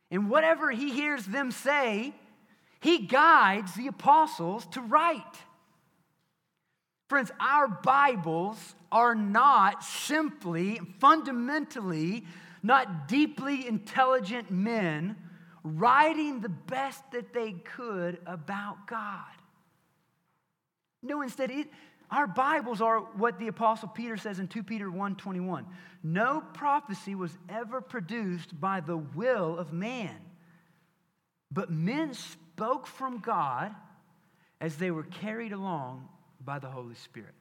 And 0.10 0.30
whatever 0.30 0.72
He 0.72 0.92
hears 0.92 1.26
them 1.26 1.52
say, 1.52 2.14
He 2.80 3.00
guides 3.00 3.74
the 3.74 3.88
apostles 3.88 4.66
to 4.68 4.82
write. 4.82 5.38
Friends, 7.10 7.32
our 7.40 7.68
Bibles 7.68 8.76
are 8.92 9.14
not 9.14 9.84
simply, 9.84 10.80
fundamentally, 11.00 12.26
not 12.62 13.08
deeply 13.08 13.68
intelligent 13.68 14.50
men 14.50 15.18
writing 15.64 16.40
the 16.40 16.50
best 16.50 17.04
that 17.12 17.34
they 17.34 17.52
could 17.52 18.20
about 18.26 18.88
God. 18.88 19.26
No, 21.02 21.22
instead, 21.22 21.52
it, 21.52 21.68
our 22.10 22.28
Bibles 22.28 22.80
are 22.80 23.00
what 23.00 23.38
the 23.38 23.48
Apostle 23.48 23.90
Peter 23.90 24.16
says 24.16 24.40
in 24.40 24.48
2 24.48 24.64
Peter 24.64 24.90
1:21. 24.90 25.66
No 26.04 26.42
prophecy 26.54 27.16
was 27.16 27.38
ever 27.50 27.82
produced 27.82 28.60
by 28.60 28.80
the 28.80 28.98
will 28.98 29.58
of 29.58 29.74
man, 29.74 30.16
but 31.52 31.70
men 31.70 32.14
spoke 32.14 32.88
from 32.88 33.20
God 33.20 33.76
as 34.62 34.78
they 34.78 34.92
were 34.92 35.04
carried 35.04 35.52
along 35.52 36.08
by 36.46 36.60
the 36.60 36.70
Holy 36.70 36.96
Spirit. 36.96 37.34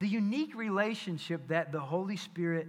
The 0.00 0.08
unique 0.08 0.54
relationship 0.54 1.48
that 1.48 1.72
the 1.72 1.80
Holy 1.80 2.16
Spirit 2.16 2.66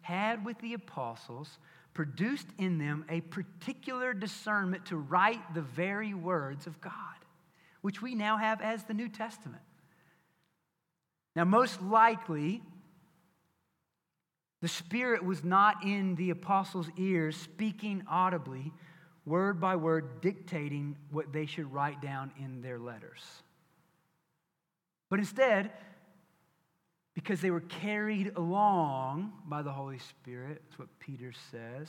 had 0.00 0.44
with 0.44 0.58
the 0.60 0.74
apostles 0.74 1.58
produced 1.92 2.46
in 2.58 2.78
them 2.78 3.04
a 3.08 3.20
particular 3.20 4.14
discernment 4.14 4.86
to 4.86 4.96
write 4.96 5.54
the 5.54 5.62
very 5.62 6.14
words 6.14 6.66
of 6.66 6.80
God, 6.80 6.92
which 7.80 8.00
we 8.00 8.14
now 8.14 8.36
have 8.36 8.60
as 8.60 8.84
the 8.84 8.94
New 8.94 9.08
Testament. 9.08 9.62
Now, 11.34 11.44
most 11.44 11.82
likely, 11.82 12.62
the 14.60 14.68
Spirit 14.68 15.24
was 15.24 15.44
not 15.44 15.84
in 15.84 16.14
the 16.14 16.30
apostles' 16.30 16.90
ears, 16.96 17.36
speaking 17.36 18.02
audibly, 18.08 18.72
word 19.28 19.60
by 19.60 19.76
word, 19.76 20.20
dictating 20.20 20.96
what 21.10 21.32
they 21.32 21.46
should 21.46 21.72
write 21.72 22.00
down 22.00 22.32
in 22.38 22.62
their 22.62 22.78
letters. 22.78 23.22
But 25.10 25.18
instead, 25.18 25.70
because 27.14 27.40
they 27.40 27.50
were 27.50 27.60
carried 27.60 28.32
along 28.36 29.32
by 29.46 29.62
the 29.62 29.72
Holy 29.72 29.98
Spirit, 29.98 30.62
that's 30.64 30.78
what 30.78 30.88
Peter 30.98 31.32
says, 31.50 31.88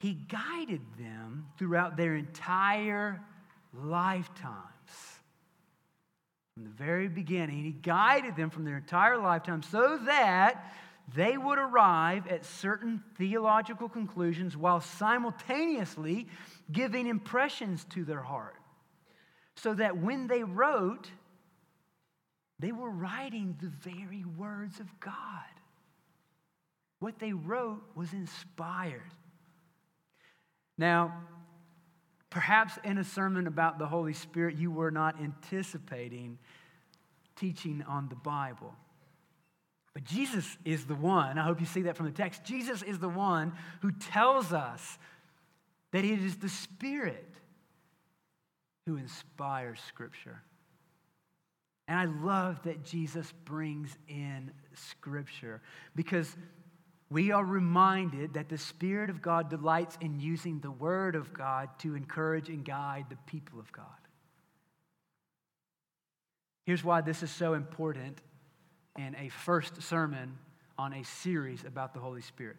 he 0.00 0.14
guided 0.14 0.82
them 0.98 1.46
throughout 1.58 1.96
their 1.96 2.16
entire 2.16 3.20
lifetimes. 3.72 4.62
From 6.54 6.64
the 6.64 6.70
very 6.70 7.08
beginning, 7.08 7.64
he 7.64 7.72
guided 7.72 8.36
them 8.36 8.50
from 8.50 8.64
their 8.64 8.78
entire 8.78 9.18
lifetime 9.18 9.62
so 9.62 9.98
that 10.06 10.72
they 11.14 11.36
would 11.36 11.58
arrive 11.58 12.26
at 12.26 12.44
certain 12.44 13.02
theological 13.16 13.88
conclusions 13.88 14.56
while 14.56 14.80
simultaneously 14.80 16.26
giving 16.70 17.06
impressions 17.06 17.84
to 17.90 18.04
their 18.04 18.22
heart. 18.22 18.56
So 19.54 19.74
that 19.74 19.96
when 19.96 20.26
they 20.26 20.42
wrote, 20.42 21.10
they 22.58 22.72
were 22.72 22.90
writing 22.90 23.56
the 23.60 23.68
very 23.68 24.24
words 24.24 24.80
of 24.80 25.00
God. 25.00 25.14
What 26.98 27.18
they 27.18 27.32
wrote 27.32 27.82
was 27.94 28.12
inspired. 28.12 29.12
Now, 30.76 31.22
perhaps 32.30 32.78
in 32.84 32.98
a 32.98 33.04
sermon 33.04 33.46
about 33.46 33.78
the 33.78 33.86
Holy 33.86 34.12
Spirit, 34.12 34.56
you 34.56 34.70
were 34.70 34.90
not 34.90 35.20
anticipating 35.20 36.38
teaching 37.36 37.84
on 37.86 38.08
the 38.08 38.16
Bible. 38.16 38.74
But 39.96 40.04
Jesus 40.04 40.58
is 40.62 40.84
the 40.84 40.94
one, 40.94 41.38
I 41.38 41.44
hope 41.44 41.58
you 41.58 41.64
see 41.64 41.80
that 41.82 41.96
from 41.96 42.04
the 42.04 42.12
text. 42.12 42.44
Jesus 42.44 42.82
is 42.82 42.98
the 42.98 43.08
one 43.08 43.54
who 43.80 43.90
tells 43.92 44.52
us 44.52 44.98
that 45.92 46.04
it 46.04 46.20
is 46.20 46.36
the 46.36 46.50
Spirit 46.50 47.32
who 48.84 48.98
inspires 48.98 49.80
Scripture. 49.88 50.42
And 51.88 51.98
I 51.98 52.04
love 52.04 52.62
that 52.64 52.84
Jesus 52.84 53.32
brings 53.46 53.96
in 54.06 54.50
Scripture 54.74 55.62
because 55.94 56.36
we 57.08 57.30
are 57.30 57.42
reminded 57.42 58.34
that 58.34 58.50
the 58.50 58.58
Spirit 58.58 59.08
of 59.08 59.22
God 59.22 59.48
delights 59.48 59.96
in 60.02 60.20
using 60.20 60.60
the 60.60 60.72
Word 60.72 61.14
of 61.14 61.32
God 61.32 61.70
to 61.78 61.94
encourage 61.94 62.50
and 62.50 62.66
guide 62.66 63.06
the 63.08 63.16
people 63.24 63.58
of 63.58 63.72
God. 63.72 63.86
Here's 66.66 66.84
why 66.84 67.00
this 67.00 67.22
is 67.22 67.30
so 67.30 67.54
important 67.54 68.20
in 68.98 69.14
a 69.16 69.28
first 69.28 69.82
sermon 69.82 70.38
on 70.78 70.92
a 70.92 71.04
series 71.04 71.64
about 71.64 71.94
the 71.94 72.00
Holy 72.00 72.22
Spirit. 72.22 72.56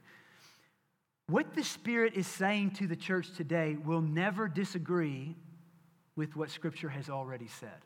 What 1.27 1.53
the 1.53 1.63
Spirit 1.63 2.13
is 2.15 2.25
saying 2.25 2.71
to 2.71 2.87
the 2.87 2.95
church 2.95 3.31
today 3.35 3.77
will 3.83 4.01
never 4.01 4.47
disagree 4.47 5.35
with 6.15 6.35
what 6.35 6.49
Scripture 6.49 6.89
has 6.89 7.09
already 7.09 7.47
said. 7.47 7.85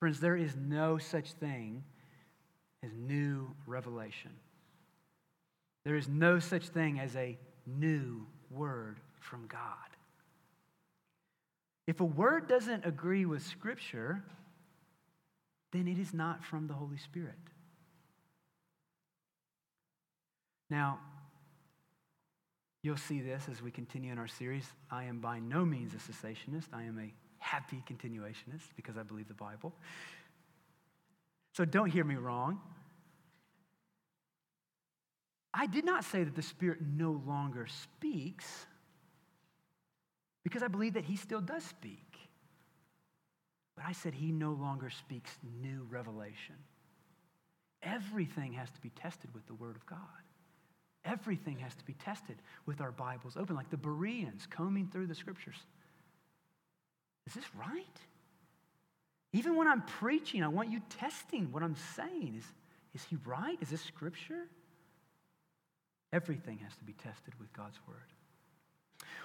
Friends, 0.00 0.20
there 0.20 0.36
is 0.36 0.56
no 0.56 0.98
such 0.98 1.32
thing 1.32 1.84
as 2.82 2.90
new 2.96 3.54
revelation. 3.66 4.30
There 5.84 5.96
is 5.96 6.08
no 6.08 6.38
such 6.38 6.68
thing 6.68 7.00
as 7.00 7.14
a 7.16 7.38
new 7.66 8.26
word 8.50 8.98
from 9.20 9.46
God. 9.46 9.60
If 11.86 12.00
a 12.00 12.04
word 12.04 12.48
doesn't 12.48 12.86
agree 12.86 13.26
with 13.26 13.42
Scripture, 13.42 14.22
then 15.72 15.88
it 15.88 15.98
is 15.98 16.14
not 16.14 16.44
from 16.44 16.66
the 16.66 16.74
Holy 16.74 16.98
Spirit. 16.98 17.34
Now, 20.70 21.00
you'll 22.82 22.96
see 22.96 23.20
this 23.20 23.46
as 23.50 23.60
we 23.62 23.70
continue 23.70 24.12
in 24.12 24.18
our 24.18 24.28
series. 24.28 24.66
I 24.90 25.04
am 25.04 25.18
by 25.18 25.38
no 25.38 25.64
means 25.64 25.92
a 25.94 25.96
cessationist, 25.96 26.68
I 26.72 26.84
am 26.84 26.98
a 26.98 27.12
happy 27.38 27.82
continuationist 27.90 28.68
because 28.76 28.96
I 28.96 29.02
believe 29.02 29.28
the 29.28 29.34
Bible. 29.34 29.74
So 31.54 31.64
don't 31.64 31.90
hear 31.90 32.04
me 32.04 32.14
wrong. 32.14 32.60
I 35.52 35.66
did 35.66 35.84
not 35.84 36.04
say 36.04 36.24
that 36.24 36.34
the 36.34 36.42
Spirit 36.42 36.78
no 36.80 37.20
longer 37.26 37.66
speaks 37.66 38.66
because 40.44 40.62
I 40.62 40.68
believe 40.68 40.94
that 40.94 41.04
He 41.04 41.16
still 41.16 41.40
does 41.40 41.64
speak. 41.64 42.11
But 43.76 43.84
I 43.86 43.92
said 43.92 44.14
he 44.14 44.32
no 44.32 44.52
longer 44.52 44.90
speaks 44.90 45.30
new 45.60 45.86
revelation. 45.90 46.56
Everything 47.82 48.52
has 48.52 48.70
to 48.70 48.80
be 48.80 48.90
tested 48.90 49.32
with 49.34 49.46
the 49.46 49.54
Word 49.54 49.76
of 49.76 49.86
God. 49.86 49.98
Everything 51.04 51.58
has 51.58 51.74
to 51.74 51.84
be 51.84 51.94
tested 51.94 52.36
with 52.64 52.80
our 52.80 52.92
Bibles 52.92 53.36
open, 53.36 53.56
like 53.56 53.70
the 53.70 53.76
Bereans 53.76 54.46
combing 54.48 54.88
through 54.88 55.08
the 55.08 55.14
Scriptures. 55.14 55.56
Is 57.26 57.34
this 57.34 57.44
right? 57.56 57.98
Even 59.32 59.56
when 59.56 59.66
I'm 59.66 59.82
preaching, 59.82 60.44
I 60.44 60.48
want 60.48 60.70
you 60.70 60.80
testing 60.90 61.50
what 61.50 61.62
I'm 61.62 61.76
saying. 61.96 62.34
Is, 62.38 62.44
is 62.94 63.04
he 63.08 63.16
right? 63.24 63.56
Is 63.60 63.70
this 63.70 63.80
Scripture? 63.80 64.48
Everything 66.12 66.58
has 66.58 66.76
to 66.76 66.84
be 66.84 66.92
tested 66.92 67.34
with 67.40 67.52
God's 67.52 67.78
Word. 67.88 67.96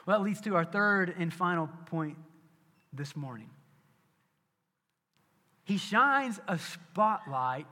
Well, 0.05 0.17
that 0.17 0.25
leads 0.25 0.41
to 0.41 0.55
our 0.55 0.65
third 0.65 1.13
and 1.19 1.33
final 1.33 1.69
point 1.85 2.17
this 2.93 3.15
morning. 3.15 3.49
He 5.67 5.77
shines 5.77 6.39
a 6.47 6.57
spotlight 6.57 7.69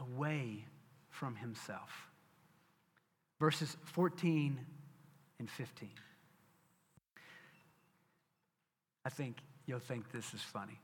away 0.00 0.64
from 1.10 1.36
himself. 1.36 2.08
Verses 3.38 3.76
14 3.84 4.58
and 5.38 5.48
15. 5.48 5.88
I 9.04 9.10
think 9.10 9.36
you'll 9.66 9.78
think 9.78 10.10
this 10.10 10.34
is 10.34 10.40
funny. 10.40 10.80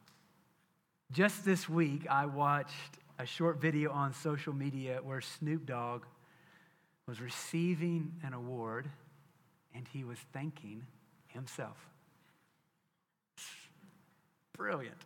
Just 1.10 1.44
this 1.44 1.68
week, 1.68 2.06
I 2.08 2.26
watched 2.26 2.98
a 3.18 3.26
short 3.26 3.60
video 3.60 3.90
on 3.90 4.12
social 4.12 4.52
media 4.52 5.00
where 5.02 5.20
Snoop 5.20 5.66
Dogg 5.66 6.04
was 7.08 7.20
receiving 7.20 8.12
an 8.22 8.34
award 8.34 8.88
and 9.74 9.84
he 9.92 10.04
was 10.04 10.18
thanking 10.32 10.86
himself. 11.26 11.76
Brilliant. 14.56 15.02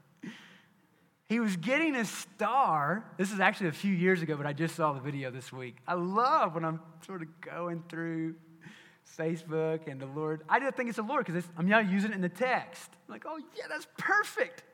He 1.30 1.38
was 1.38 1.56
getting 1.56 1.94
a 1.94 2.04
star. 2.04 3.04
This 3.16 3.30
is 3.30 3.38
actually 3.38 3.68
a 3.68 3.72
few 3.72 3.94
years 3.94 4.20
ago, 4.20 4.36
but 4.36 4.46
I 4.46 4.52
just 4.52 4.74
saw 4.74 4.92
the 4.92 4.98
video 4.98 5.30
this 5.30 5.52
week. 5.52 5.76
I 5.86 5.94
love 5.94 6.56
when 6.56 6.64
I'm 6.64 6.80
sort 7.06 7.22
of 7.22 7.28
going 7.40 7.84
through 7.88 8.34
Facebook 9.16 9.86
and 9.86 10.00
the 10.00 10.06
Lord. 10.06 10.42
I 10.48 10.58
didn't 10.58 10.76
think 10.76 10.88
it's 10.88 10.96
the 10.96 11.04
Lord 11.04 11.24
because 11.24 11.44
I'm 11.56 11.68
now 11.68 11.78
using 11.78 12.10
it 12.10 12.16
in 12.16 12.20
the 12.20 12.28
text. 12.28 12.90
I'm 13.06 13.12
like, 13.12 13.26
oh, 13.28 13.38
yeah, 13.56 13.66
that's 13.68 13.86
perfect. 13.96 14.64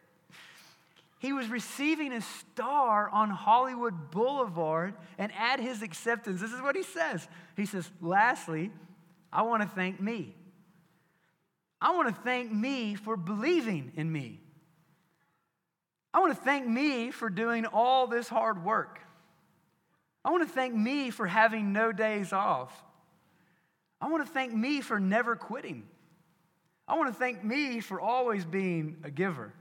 He 1.19 1.35
was 1.35 1.49
receiving 1.49 2.11
a 2.15 2.23
star 2.23 3.11
on 3.11 3.29
Hollywood 3.29 4.11
Boulevard, 4.11 4.95
and 5.19 5.31
at 5.39 5.61
his 5.61 5.83
acceptance, 5.83 6.41
this 6.41 6.53
is 6.53 6.63
what 6.63 6.75
he 6.75 6.85
says. 6.85 7.29
He 7.55 7.67
says, 7.67 7.91
Lastly, 8.01 8.71
I 9.31 9.43
want 9.43 9.63
to 9.63 9.69
thank 9.69 10.01
me. 10.01 10.35
I 11.83 11.95
want 11.95 12.09
to 12.09 12.23
thank 12.23 12.51
me 12.51 12.95
for 12.95 13.19
believing 13.19 13.93
in 13.95 14.11
me. 14.11 14.41
I 16.17 16.21
want 16.21 16.35
to 16.35 16.43
thank 16.43 16.67
me 16.67 17.11
for 17.11 17.29
doing 17.29 17.67
all 17.67 18.07
this 18.07 18.27
hard 18.27 18.65
work. 18.65 19.01
I 20.25 20.31
want 20.31 20.49
to 20.49 20.53
thank 20.53 20.75
me 20.75 21.11
for 21.11 21.27
having 21.27 21.75
no 21.75 21.93
days 21.93 22.33
off. 22.33 22.73
I 24.01 24.09
want 24.09 24.25
to 24.25 24.33
thank 24.33 24.55
me 24.55 24.81
for 24.81 24.99
never 24.99 25.37
quitting. 25.37 25.87
I 26.89 26.97
want 26.97 27.13
to 27.13 27.19
thank 27.19 27.45
me 27.45 27.81
for 27.81 28.01
always 28.01 28.47
being 28.47 28.97
a 29.05 29.11
giver. 29.11 29.53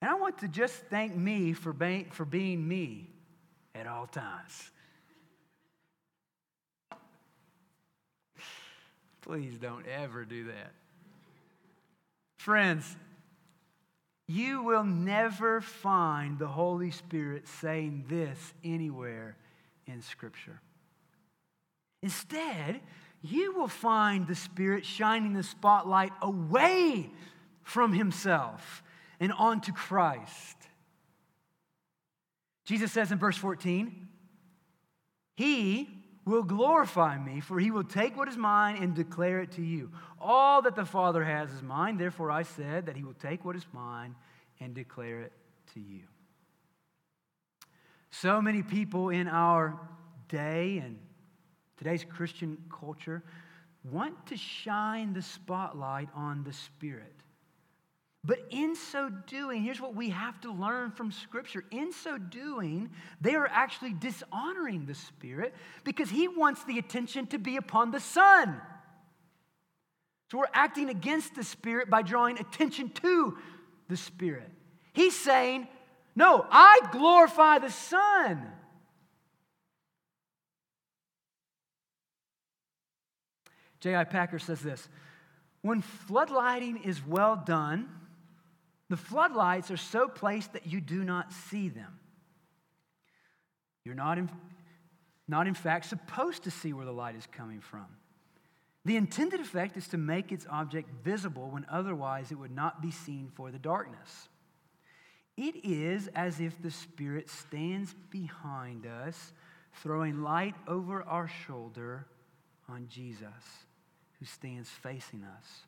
And 0.00 0.10
I 0.10 0.14
want 0.14 0.38
to 0.38 0.48
just 0.48 0.74
thank 0.90 1.14
me 1.14 1.52
for 1.52 1.72
being, 1.72 2.06
for 2.10 2.24
being 2.24 2.66
me 2.66 3.08
at 3.76 3.86
all 3.86 4.08
times. 4.08 4.72
Please 9.20 9.56
don't 9.56 9.86
ever 9.86 10.24
do 10.24 10.46
that. 10.46 10.72
Friends, 12.38 12.96
you 14.28 14.62
will 14.62 14.84
never 14.84 15.60
find 15.60 16.38
the 16.38 16.46
Holy 16.46 16.90
Spirit 16.90 17.46
saying 17.48 18.04
this 18.08 18.54
anywhere 18.64 19.36
in 19.86 20.00
Scripture. 20.02 20.60
Instead, 22.02 22.80
you 23.22 23.54
will 23.54 23.68
find 23.68 24.26
the 24.26 24.34
Spirit 24.34 24.84
shining 24.84 25.34
the 25.34 25.42
spotlight 25.42 26.12
away 26.20 27.10
from 27.62 27.92
Himself 27.92 28.82
and 29.20 29.32
onto 29.32 29.72
Christ. 29.72 30.56
Jesus 32.64 32.92
says 32.92 33.12
in 33.12 33.18
verse 33.18 33.36
14, 33.36 34.08
He, 35.36 36.01
will 36.24 36.42
glorify 36.42 37.18
me, 37.18 37.40
for 37.40 37.58
he 37.58 37.70
will 37.70 37.84
take 37.84 38.16
what 38.16 38.28
is 38.28 38.36
mine 38.36 38.76
and 38.76 38.94
declare 38.94 39.40
it 39.40 39.52
to 39.52 39.62
you. 39.62 39.90
All 40.20 40.62
that 40.62 40.76
the 40.76 40.84
Father 40.84 41.24
has 41.24 41.52
is 41.52 41.62
mine, 41.62 41.96
therefore 41.96 42.30
I 42.30 42.42
said 42.42 42.86
that 42.86 42.96
he 42.96 43.02
will 43.02 43.14
take 43.14 43.44
what 43.44 43.56
is 43.56 43.66
mine 43.72 44.14
and 44.60 44.74
declare 44.74 45.20
it 45.20 45.32
to 45.74 45.80
you. 45.80 46.02
So 48.10 48.40
many 48.40 48.62
people 48.62 49.08
in 49.08 49.26
our 49.26 49.80
day 50.28 50.78
and 50.78 50.98
today's 51.76 52.04
Christian 52.04 52.58
culture 52.70 53.22
want 53.90 54.26
to 54.26 54.36
shine 54.36 55.12
the 55.12 55.22
spotlight 55.22 56.08
on 56.14 56.44
the 56.44 56.52
Spirit. 56.52 57.21
But 58.24 58.38
in 58.50 58.76
so 58.76 59.10
doing, 59.26 59.64
here's 59.64 59.80
what 59.80 59.96
we 59.96 60.10
have 60.10 60.40
to 60.42 60.52
learn 60.52 60.92
from 60.92 61.10
Scripture. 61.10 61.64
In 61.72 61.92
so 61.92 62.18
doing, 62.18 62.90
they 63.20 63.34
are 63.34 63.48
actually 63.48 63.94
dishonoring 63.94 64.86
the 64.86 64.94
Spirit 64.94 65.54
because 65.82 66.08
He 66.08 66.28
wants 66.28 66.62
the 66.64 66.78
attention 66.78 67.26
to 67.28 67.38
be 67.38 67.56
upon 67.56 67.90
the 67.90 67.98
Son. 67.98 68.60
So 70.30 70.38
we're 70.38 70.46
acting 70.54 70.88
against 70.88 71.34
the 71.34 71.42
Spirit 71.42 71.90
by 71.90 72.02
drawing 72.02 72.38
attention 72.38 72.90
to 72.90 73.36
the 73.88 73.96
Spirit. 73.96 74.48
He's 74.92 75.18
saying, 75.18 75.66
No, 76.14 76.46
I 76.48 76.78
glorify 76.92 77.58
the 77.58 77.70
Son. 77.70 78.46
J.I. 83.80 84.04
Packer 84.04 84.38
says 84.38 84.60
this 84.60 84.88
When 85.62 85.82
floodlighting 85.82 86.86
is 86.86 87.04
well 87.04 87.34
done, 87.34 87.88
the 88.92 88.96
floodlights 88.98 89.70
are 89.70 89.78
so 89.78 90.06
placed 90.06 90.52
that 90.52 90.66
you 90.66 90.78
do 90.78 91.02
not 91.02 91.32
see 91.32 91.70
them. 91.70 91.98
You're 93.86 93.94
not 93.94 94.18
in, 94.18 94.28
not, 95.26 95.46
in 95.46 95.54
fact, 95.54 95.86
supposed 95.86 96.42
to 96.42 96.50
see 96.50 96.74
where 96.74 96.84
the 96.84 96.92
light 96.92 97.16
is 97.16 97.26
coming 97.32 97.62
from. 97.62 97.86
The 98.84 98.96
intended 98.96 99.40
effect 99.40 99.78
is 99.78 99.88
to 99.88 99.96
make 99.96 100.30
its 100.30 100.46
object 100.46 100.90
visible 101.02 101.48
when 101.48 101.64
otherwise 101.70 102.30
it 102.32 102.34
would 102.34 102.54
not 102.54 102.82
be 102.82 102.90
seen 102.90 103.30
for 103.34 103.50
the 103.50 103.58
darkness. 103.58 104.28
It 105.38 105.64
is 105.64 106.08
as 106.08 106.38
if 106.38 106.60
the 106.60 106.70
Spirit 106.70 107.30
stands 107.30 107.94
behind 108.10 108.84
us, 108.84 109.32
throwing 109.82 110.22
light 110.22 110.54
over 110.68 111.02
our 111.04 111.30
shoulder 111.46 112.06
on 112.68 112.88
Jesus, 112.90 113.64
who 114.18 114.26
stands 114.26 114.68
facing 114.68 115.24
us. 115.24 115.62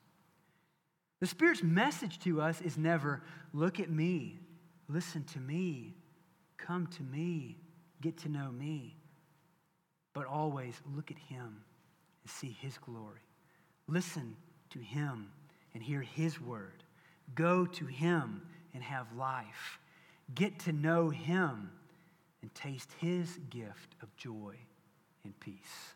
The 1.21 1.27
Spirit's 1.27 1.63
message 1.63 2.19
to 2.21 2.41
us 2.41 2.61
is 2.61 2.77
never 2.77 3.23
look 3.53 3.81
at 3.81 3.91
me, 3.91 4.39
listen 4.89 5.25
to 5.25 5.41
me, 5.41 5.95
come 6.59 6.87
to 6.89 7.03
me, 7.03 7.57
get 8.01 8.19
to 8.19 8.29
know 8.29 8.51
me, 8.51 8.97
but 10.13 10.27
always 10.27 10.75
look 10.95 11.11
at 11.11 11.19
Him 11.19 11.63
and 12.23 12.31
see 12.31 12.57
His 12.61 12.79
glory. 12.79 13.21
Listen 13.87 14.37
to 14.71 14.79
Him 14.79 15.31
and 15.73 15.83
hear 15.83 16.01
His 16.01 16.41
word. 16.41 16.83
Go 17.35 17.67
to 17.67 17.87
Him 17.87 18.43
and 18.75 18.83
have 18.83 19.07
life. 19.17 19.79
Get 20.35 20.59
to 20.61 20.73
know 20.73 21.11
Him 21.11 21.71
and 22.43 22.55
taste 22.55 22.91
His 22.99 23.39
gift 23.51 23.95
of 24.03 24.15
joy 24.17 24.57
and 25.25 25.39
peace. 25.41 25.95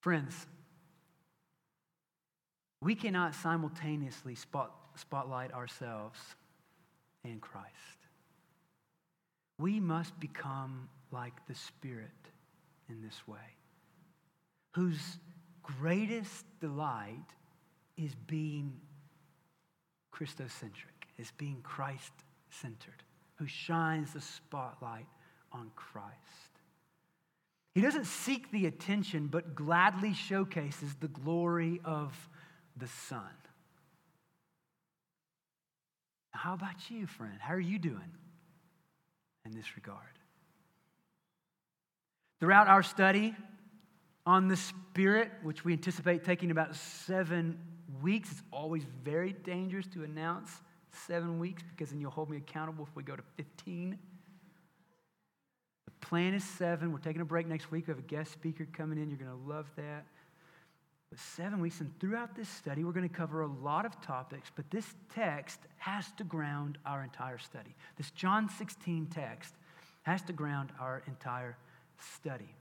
Friends, 0.00 0.46
we 2.82 2.94
cannot 2.94 3.34
simultaneously 3.34 4.34
spot, 4.34 4.72
spotlight 4.96 5.52
ourselves 5.52 6.18
and 7.24 7.40
Christ. 7.40 7.66
We 9.58 9.78
must 9.80 10.18
become 10.18 10.88
like 11.10 11.46
the 11.46 11.54
Spirit 11.54 12.10
in 12.88 13.02
this 13.02 13.26
way, 13.26 13.56
whose 14.72 15.18
greatest 15.62 16.44
delight 16.60 17.16
is 17.96 18.14
being 18.26 18.72
Christocentric, 20.14 21.08
is 21.18 21.30
being 21.36 21.58
Christ 21.62 22.12
centered, 22.50 23.02
who 23.36 23.46
shines 23.46 24.14
the 24.14 24.20
spotlight 24.20 25.06
on 25.52 25.70
Christ. 25.76 26.16
He 27.74 27.80
doesn't 27.80 28.06
seek 28.06 28.50
the 28.50 28.66
attention, 28.66 29.28
but 29.28 29.54
gladly 29.54 30.14
showcases 30.14 30.94
the 30.94 31.08
glory 31.08 31.80
of 31.84 32.29
the 32.80 32.88
Son. 32.88 33.20
How 36.30 36.54
about 36.54 36.90
you, 36.90 37.06
friend? 37.06 37.36
How 37.38 37.54
are 37.54 37.60
you 37.60 37.78
doing 37.78 38.12
in 39.44 39.52
this 39.52 39.76
regard? 39.76 39.98
Throughout 42.40 42.68
our 42.68 42.82
study 42.82 43.34
on 44.24 44.48
the 44.48 44.56
Spirit, 44.56 45.30
which 45.42 45.64
we 45.64 45.74
anticipate 45.74 46.24
taking 46.24 46.50
about 46.50 46.74
seven 46.74 47.58
weeks, 48.02 48.30
it's 48.32 48.42
always 48.50 48.84
very 49.04 49.32
dangerous 49.44 49.86
to 49.88 50.02
announce 50.02 50.50
seven 51.06 51.38
weeks 51.38 51.62
because 51.62 51.90
then 51.90 52.00
you'll 52.00 52.10
hold 52.10 52.30
me 52.30 52.38
accountable 52.38 52.86
if 52.88 52.96
we 52.96 53.02
go 53.02 53.14
to 53.14 53.22
15. 53.36 53.98
The 55.84 56.06
plan 56.06 56.32
is 56.32 56.44
seven. 56.44 56.92
We're 56.92 56.98
taking 56.98 57.20
a 57.20 57.26
break 57.26 57.46
next 57.46 57.70
week. 57.70 57.86
We 57.86 57.92
have 57.92 57.98
a 57.98 58.02
guest 58.02 58.32
speaker 58.32 58.66
coming 58.72 58.98
in. 58.98 59.10
You're 59.10 59.18
going 59.18 59.30
to 59.30 59.48
love 59.48 59.66
that. 59.76 60.06
Seven 61.16 61.60
weeks, 61.60 61.80
and 61.80 61.90
throughout 61.98 62.36
this 62.36 62.48
study, 62.48 62.84
we're 62.84 62.92
going 62.92 63.08
to 63.08 63.14
cover 63.14 63.40
a 63.40 63.46
lot 63.48 63.84
of 63.84 64.00
topics, 64.00 64.48
but 64.54 64.70
this 64.70 64.86
text 65.12 65.58
has 65.78 66.10
to 66.18 66.24
ground 66.24 66.78
our 66.86 67.02
entire 67.02 67.38
study. 67.38 67.74
This 67.96 68.12
John 68.12 68.48
16 68.48 69.06
text 69.06 69.52
has 70.02 70.22
to 70.22 70.32
ground 70.32 70.70
our 70.78 71.02
entire 71.08 71.56
study. 71.98 72.54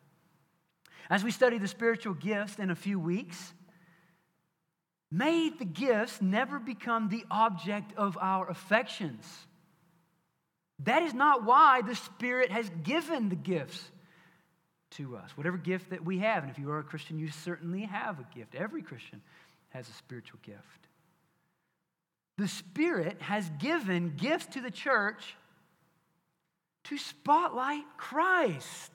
As 1.11 1.23
we 1.23 1.29
study 1.29 1.59
the 1.59 1.67
spiritual 1.67 2.15
gifts 2.15 2.57
in 2.57 2.71
a 2.71 2.75
few 2.75 2.99
weeks, 2.99 3.53
may 5.11 5.49
the 5.49 5.65
gifts 5.65 6.19
never 6.19 6.57
become 6.57 7.09
the 7.09 7.25
object 7.29 7.93
of 7.97 8.17
our 8.19 8.49
affections. 8.49 9.25
That 10.79 11.03
is 11.03 11.13
not 11.13 11.45
why 11.45 11.83
the 11.83 11.95
Spirit 11.95 12.51
has 12.51 12.67
given 12.83 13.29
the 13.29 13.35
gifts 13.35 13.91
to 14.91 15.15
us. 15.15 15.31
Whatever 15.35 15.57
gift 15.57 15.91
that 15.91 16.03
we 16.03 16.19
have, 16.19 16.43
and 16.43 16.51
if 16.51 16.57
you 16.57 16.69
are 16.71 16.79
a 16.79 16.83
Christian, 16.83 17.19
you 17.19 17.29
certainly 17.29 17.81
have 17.81 18.19
a 18.19 18.27
gift. 18.35 18.55
Every 18.55 18.81
Christian 18.81 19.21
has 19.69 19.87
a 19.89 19.93
spiritual 19.93 20.39
gift. 20.43 20.87
The 22.37 22.47
Spirit 22.47 23.21
has 23.21 23.49
given 23.59 24.13
gifts 24.15 24.47
to 24.53 24.61
the 24.61 24.71
church 24.71 25.35
to 26.85 26.97
spotlight 26.97 27.83
Christ, 27.97 28.91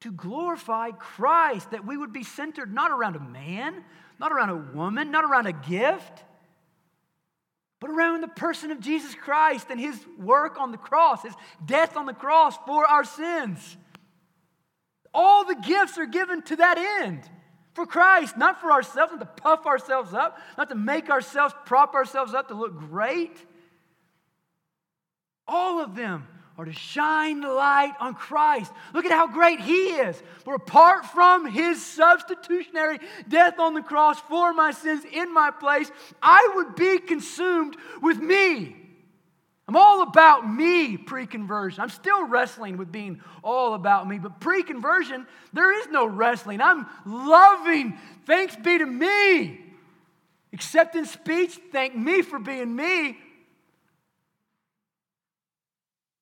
to 0.00 0.10
glorify 0.10 0.90
Christ, 0.92 1.70
that 1.70 1.86
we 1.86 1.96
would 1.96 2.12
be 2.12 2.24
centered 2.24 2.72
not 2.72 2.90
around 2.90 3.16
a 3.16 3.20
man, 3.20 3.84
not 4.18 4.32
around 4.32 4.50
a 4.50 4.76
woman, 4.76 5.10
not 5.10 5.24
around 5.24 5.46
a 5.46 5.52
gift, 5.52 6.24
but 7.80 7.90
around 7.90 8.22
the 8.22 8.28
person 8.28 8.70
of 8.70 8.80
Jesus 8.80 9.14
Christ 9.14 9.68
and 9.70 9.78
his 9.78 10.00
work 10.18 10.58
on 10.58 10.72
the 10.72 10.78
cross, 10.78 11.22
his 11.22 11.34
death 11.64 11.96
on 11.96 12.06
the 12.06 12.12
cross 12.12 12.56
for 12.66 12.84
our 12.86 13.04
sins. 13.04 13.76
All 15.12 15.44
the 15.44 15.54
gifts 15.56 15.98
are 15.98 16.06
given 16.06 16.42
to 16.42 16.56
that 16.56 16.78
end 17.02 17.28
for 17.74 17.86
Christ, 17.86 18.36
not 18.36 18.60
for 18.60 18.72
ourselves, 18.72 19.12
not 19.12 19.20
to 19.20 19.42
puff 19.42 19.66
ourselves 19.66 20.12
up, 20.12 20.38
not 20.56 20.68
to 20.68 20.74
make 20.74 21.10
ourselves 21.10 21.54
prop 21.64 21.94
ourselves 21.94 22.34
up 22.34 22.48
to 22.48 22.54
look 22.54 22.76
great. 22.76 23.36
All 25.46 25.80
of 25.80 25.94
them 25.94 26.26
are 26.58 26.64
to 26.64 26.72
shine 26.72 27.40
the 27.40 27.52
light 27.52 27.94
on 28.00 28.14
Christ. 28.14 28.72
Look 28.92 29.04
at 29.04 29.12
how 29.12 29.28
great 29.28 29.60
He 29.60 29.90
is. 29.90 30.20
For 30.44 30.56
apart 30.56 31.06
from 31.06 31.46
His 31.46 31.84
substitutionary 31.84 32.98
death 33.28 33.60
on 33.60 33.74
the 33.74 33.82
cross 33.82 34.18
for 34.22 34.52
my 34.52 34.72
sins 34.72 35.04
in 35.10 35.32
my 35.32 35.52
place, 35.52 35.90
I 36.20 36.50
would 36.56 36.74
be 36.74 36.98
consumed 36.98 37.76
with 38.02 38.18
me. 38.18 38.87
I'm 39.68 39.76
all 39.76 40.02
about 40.02 40.50
me 40.50 40.96
pre 40.96 41.26
conversion. 41.26 41.82
I'm 41.82 41.90
still 41.90 42.26
wrestling 42.26 42.78
with 42.78 42.90
being 42.90 43.20
all 43.44 43.74
about 43.74 44.08
me, 44.08 44.18
but 44.18 44.40
pre 44.40 44.62
conversion, 44.62 45.26
there 45.52 45.78
is 45.78 45.88
no 45.88 46.06
wrestling. 46.06 46.62
I'm 46.62 46.86
loving. 47.04 47.98
Thanks 48.24 48.56
be 48.56 48.78
to 48.78 48.86
me. 48.86 49.60
Acceptance 50.54 51.10
speech, 51.10 51.60
thank 51.70 51.94
me 51.94 52.22
for 52.22 52.38
being 52.38 52.74
me. 52.74 53.18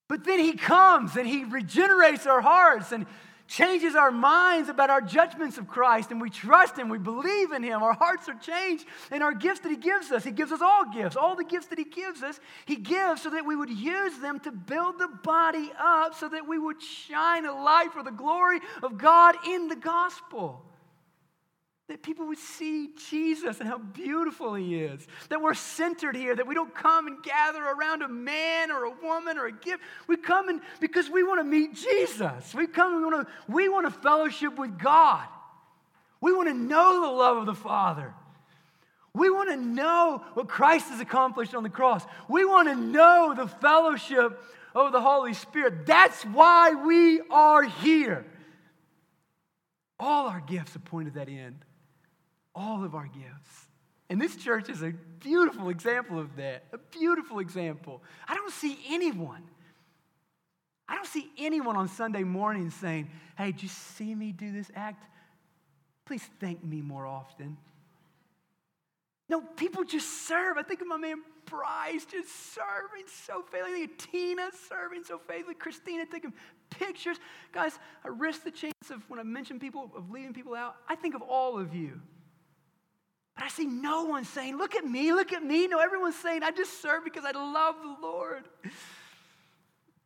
But 0.08 0.24
then 0.24 0.40
he 0.40 0.54
comes 0.54 1.16
and 1.16 1.26
he 1.26 1.44
regenerates 1.44 2.26
our 2.26 2.40
hearts 2.40 2.90
and 2.90 3.06
changes 3.46 3.94
our 3.94 4.10
minds 4.10 4.68
about 4.68 4.90
our 4.90 5.00
judgments 5.00 5.58
of 5.58 5.68
Christ, 5.68 6.10
and 6.10 6.20
we 6.20 6.30
trust 6.30 6.76
Him, 6.76 6.88
we 6.88 6.98
believe 6.98 7.52
in 7.52 7.62
Him, 7.62 7.82
our 7.82 7.94
hearts 7.94 8.28
are 8.28 8.34
changed, 8.34 8.84
and 9.10 9.22
our 9.22 9.32
gifts 9.32 9.60
that 9.60 9.70
He 9.70 9.76
gives 9.76 10.10
us, 10.10 10.24
He 10.24 10.30
gives 10.32 10.52
us 10.52 10.60
all 10.60 10.84
gifts, 10.92 11.16
all 11.16 11.36
the 11.36 11.44
gifts 11.44 11.68
that 11.68 11.78
He 11.78 11.84
gives 11.84 12.22
us, 12.22 12.40
He 12.64 12.76
gives 12.76 13.22
so 13.22 13.30
that 13.30 13.46
we 13.46 13.56
would 13.56 13.70
use 13.70 14.18
them 14.18 14.40
to 14.40 14.50
build 14.50 14.98
the 14.98 15.08
body 15.22 15.70
up, 15.78 16.14
so 16.14 16.28
that 16.28 16.46
we 16.46 16.58
would 16.58 16.82
shine 16.82 17.46
a 17.46 17.54
light 17.54 17.92
for 17.92 18.02
the 18.02 18.10
glory 18.10 18.60
of 18.82 18.98
God 18.98 19.36
in 19.46 19.68
the 19.68 19.76
gospel. 19.76 20.65
That 21.88 22.02
people 22.02 22.26
would 22.26 22.38
see 22.38 22.90
Jesus 23.10 23.60
and 23.60 23.68
how 23.68 23.78
beautiful 23.78 24.54
he 24.54 24.82
is. 24.82 25.06
That 25.28 25.40
we're 25.40 25.54
centered 25.54 26.16
here, 26.16 26.34
that 26.34 26.46
we 26.46 26.54
don't 26.54 26.74
come 26.74 27.06
and 27.06 27.22
gather 27.22 27.62
around 27.62 28.02
a 28.02 28.08
man 28.08 28.72
or 28.72 28.84
a 28.84 28.90
woman 28.90 29.38
or 29.38 29.46
a 29.46 29.52
gift. 29.52 29.82
We 30.08 30.16
come 30.16 30.48
in 30.48 30.60
because 30.80 31.08
we 31.08 31.22
want 31.22 31.40
to 31.40 31.44
meet 31.44 31.74
Jesus. 31.74 32.54
We 32.54 32.66
come 32.66 32.96
we 32.96 33.04
want 33.04 33.26
to 33.26 33.52
we 33.52 33.68
want 33.68 33.86
to 33.86 34.00
fellowship 34.00 34.58
with 34.58 34.78
God. 34.78 35.26
We 36.20 36.32
want 36.32 36.48
to 36.48 36.54
know 36.54 37.02
the 37.02 37.12
love 37.12 37.36
of 37.36 37.46
the 37.46 37.54
Father. 37.54 38.12
We 39.14 39.30
want 39.30 39.50
to 39.50 39.56
know 39.56 40.24
what 40.34 40.48
Christ 40.48 40.88
has 40.88 41.00
accomplished 41.00 41.54
on 41.54 41.62
the 41.62 41.70
cross. 41.70 42.04
We 42.28 42.44
want 42.44 42.68
to 42.68 42.74
know 42.74 43.32
the 43.34 43.46
fellowship 43.46 44.42
of 44.74 44.92
the 44.92 45.00
Holy 45.00 45.34
Spirit. 45.34 45.86
That's 45.86 46.22
why 46.24 46.74
we 46.74 47.20
are 47.30 47.62
here. 47.62 48.26
All 49.98 50.26
our 50.26 50.40
gifts 50.40 50.74
are 50.74 50.80
pointed 50.80 51.14
that 51.14 51.28
end 51.28 51.64
all 52.56 52.82
of 52.82 52.94
our 52.94 53.06
gifts. 53.06 53.68
And 54.08 54.20
this 54.20 54.36
church 54.36 54.68
is 54.68 54.82
a 54.82 54.92
beautiful 55.20 55.68
example 55.68 56.18
of 56.18 56.34
that. 56.36 56.64
A 56.72 56.78
beautiful 56.78 57.40
example. 57.40 58.02
I 58.26 58.34
don't 58.34 58.52
see 58.52 58.78
anyone. 58.88 59.42
I 60.88 60.94
don't 60.94 61.06
see 61.06 61.30
anyone 61.38 61.76
on 61.76 61.88
Sunday 61.88 62.22
morning 62.22 62.70
saying, 62.70 63.10
Hey, 63.36 63.52
did 63.52 63.62
you 63.62 63.68
see 63.68 64.14
me 64.14 64.32
do 64.32 64.52
this 64.52 64.70
act? 64.74 65.04
Please 66.06 66.22
thank 66.40 66.64
me 66.64 66.80
more 66.80 67.06
often. 67.06 67.56
No, 69.28 69.40
people 69.40 69.82
just 69.82 70.28
serve. 70.28 70.56
I 70.56 70.62
think 70.62 70.80
of 70.80 70.86
my 70.86 70.96
man 70.96 71.22
Bryce 71.46 72.04
just 72.04 72.54
serving 72.54 73.06
so 73.26 73.42
faithfully. 73.42 73.88
Tina 73.88 74.50
serving 74.68 75.04
so 75.04 75.18
faithfully. 75.18 75.54
Christina 75.54 76.04
taking 76.06 76.32
pictures. 76.70 77.18
Guys, 77.52 77.78
I 78.04 78.08
risk 78.08 78.44
the 78.44 78.50
chance 78.50 78.90
of 78.90 79.08
when 79.08 79.18
I 79.18 79.22
mention 79.24 79.58
people, 79.58 79.90
of 79.96 80.10
leaving 80.10 80.32
people 80.32 80.54
out. 80.54 80.76
I 80.88 80.94
think 80.94 81.14
of 81.14 81.22
all 81.22 81.58
of 81.58 81.74
you. 81.74 82.00
But 83.36 83.44
I 83.44 83.48
see 83.48 83.66
no 83.66 84.04
one 84.04 84.24
saying, 84.24 84.56
Look 84.56 84.74
at 84.74 84.84
me, 84.84 85.12
look 85.12 85.32
at 85.32 85.42
me. 85.42 85.66
No, 85.68 85.78
everyone's 85.78 86.16
saying, 86.16 86.42
I 86.42 86.50
just 86.50 86.80
serve 86.82 87.04
because 87.04 87.24
I 87.24 87.32
love 87.32 87.76
the 87.82 88.06
Lord. 88.06 88.44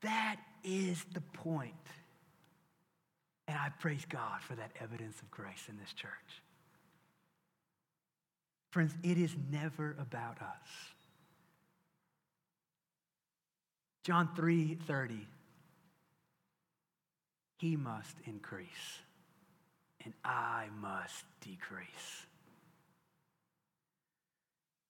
That 0.03 0.37
is 0.64 1.05
the 1.12 1.20
point. 1.20 1.74
And 3.47 3.57
I 3.59 3.70
praise 3.81 4.05
God 4.09 4.41
for 4.43 4.55
that 4.55 4.70
evidence 4.81 5.20
of 5.20 5.31
grace 5.31 5.66
in 5.68 5.76
this 5.78 5.93
church. 5.93 6.11
Friends, 8.70 8.95
it 9.03 9.18
is 9.18 9.35
never 9.51 9.97
about 9.99 10.41
us. 10.41 10.68
John 14.05 14.31
3 14.35 14.78
30. 14.87 15.26
He 17.59 17.76
must 17.76 18.16
increase, 18.24 18.68
and 20.05 20.14
I 20.24 20.68
must 20.81 21.24
decrease. 21.43 22.26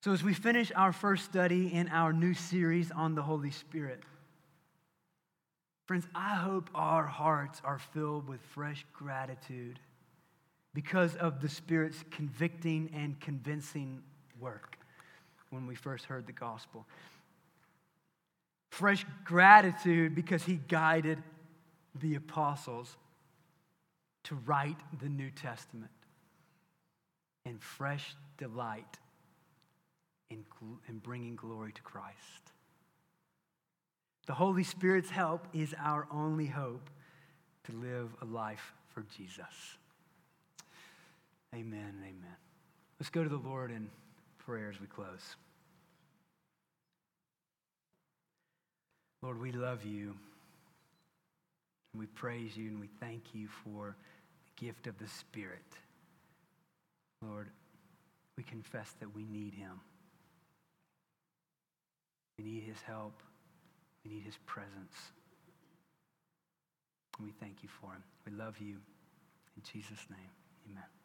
So, 0.02 0.12
as 0.12 0.22
we 0.22 0.32
finish 0.32 0.72
our 0.74 0.94
first 0.94 1.26
study 1.26 1.74
in 1.74 1.88
our 1.88 2.14
new 2.14 2.32
series 2.32 2.90
on 2.90 3.14
the 3.14 3.20
Holy 3.20 3.50
Spirit, 3.50 4.02
friends, 5.84 6.06
I 6.14 6.36
hope 6.36 6.70
our 6.74 7.04
hearts 7.04 7.60
are 7.64 7.78
filled 7.78 8.26
with 8.26 8.40
fresh 8.40 8.86
gratitude 8.94 9.78
because 10.72 11.16
of 11.16 11.42
the 11.42 11.50
Spirit's 11.50 12.02
convicting 12.10 12.90
and 12.94 13.20
convincing 13.20 14.02
work 14.38 14.78
when 15.50 15.66
we 15.66 15.74
first 15.74 16.06
heard 16.06 16.26
the 16.26 16.32
gospel. 16.32 16.86
Fresh 18.70 19.04
gratitude 19.24 20.14
because 20.14 20.42
He 20.44 20.60
guided 20.66 21.22
the 22.00 22.14
apostles 22.14 22.96
to 24.22 24.36
write 24.46 24.78
the 25.02 25.10
New 25.10 25.30
Testament, 25.30 25.90
and 27.44 27.60
fresh 27.62 28.14
delight 28.38 28.99
in, 30.30 30.44
in 30.88 30.98
bringing 30.98 31.36
glory 31.36 31.72
to 31.72 31.82
Christ. 31.82 32.52
The 34.26 34.34
Holy 34.34 34.64
Spirit's 34.64 35.10
help 35.10 35.46
is 35.52 35.74
our 35.78 36.06
only 36.10 36.46
hope 36.46 36.88
to 37.64 37.72
live 37.72 38.10
a 38.22 38.24
life 38.24 38.72
for 38.88 39.04
Jesus. 39.16 39.76
Amen 41.54 41.94
amen. 42.02 42.36
Let's 42.98 43.10
go 43.10 43.24
to 43.24 43.28
the 43.28 43.36
Lord 43.36 43.70
in 43.70 43.88
prayer 44.38 44.70
as 44.70 44.80
we 44.80 44.86
close. 44.86 45.36
Lord, 49.22 49.40
we 49.40 49.52
love 49.52 49.84
you. 49.84 50.14
We 51.96 52.06
praise 52.06 52.56
you 52.56 52.68
and 52.68 52.80
we 52.80 52.88
thank 53.00 53.34
you 53.34 53.48
for 53.64 53.96
the 54.44 54.64
gift 54.64 54.86
of 54.86 54.98
the 54.98 55.08
Spirit. 55.08 55.58
Lord, 57.22 57.48
we 58.36 58.44
confess 58.44 58.94
that 59.00 59.14
we 59.14 59.24
need 59.24 59.54
him. 59.54 59.80
We 62.40 62.50
need 62.50 62.62
his 62.62 62.80
help. 62.86 63.22
We 64.02 64.12
need 64.12 64.22
his 64.22 64.38
presence. 64.46 65.12
And 67.18 67.26
we 67.26 67.34
thank 67.38 67.62
you 67.62 67.68
for 67.68 67.92
him. 67.92 68.02
We 68.24 68.32
love 68.32 68.56
you. 68.58 68.76
In 69.56 69.62
Jesus' 69.62 70.06
name, 70.08 70.30
amen. 70.70 70.99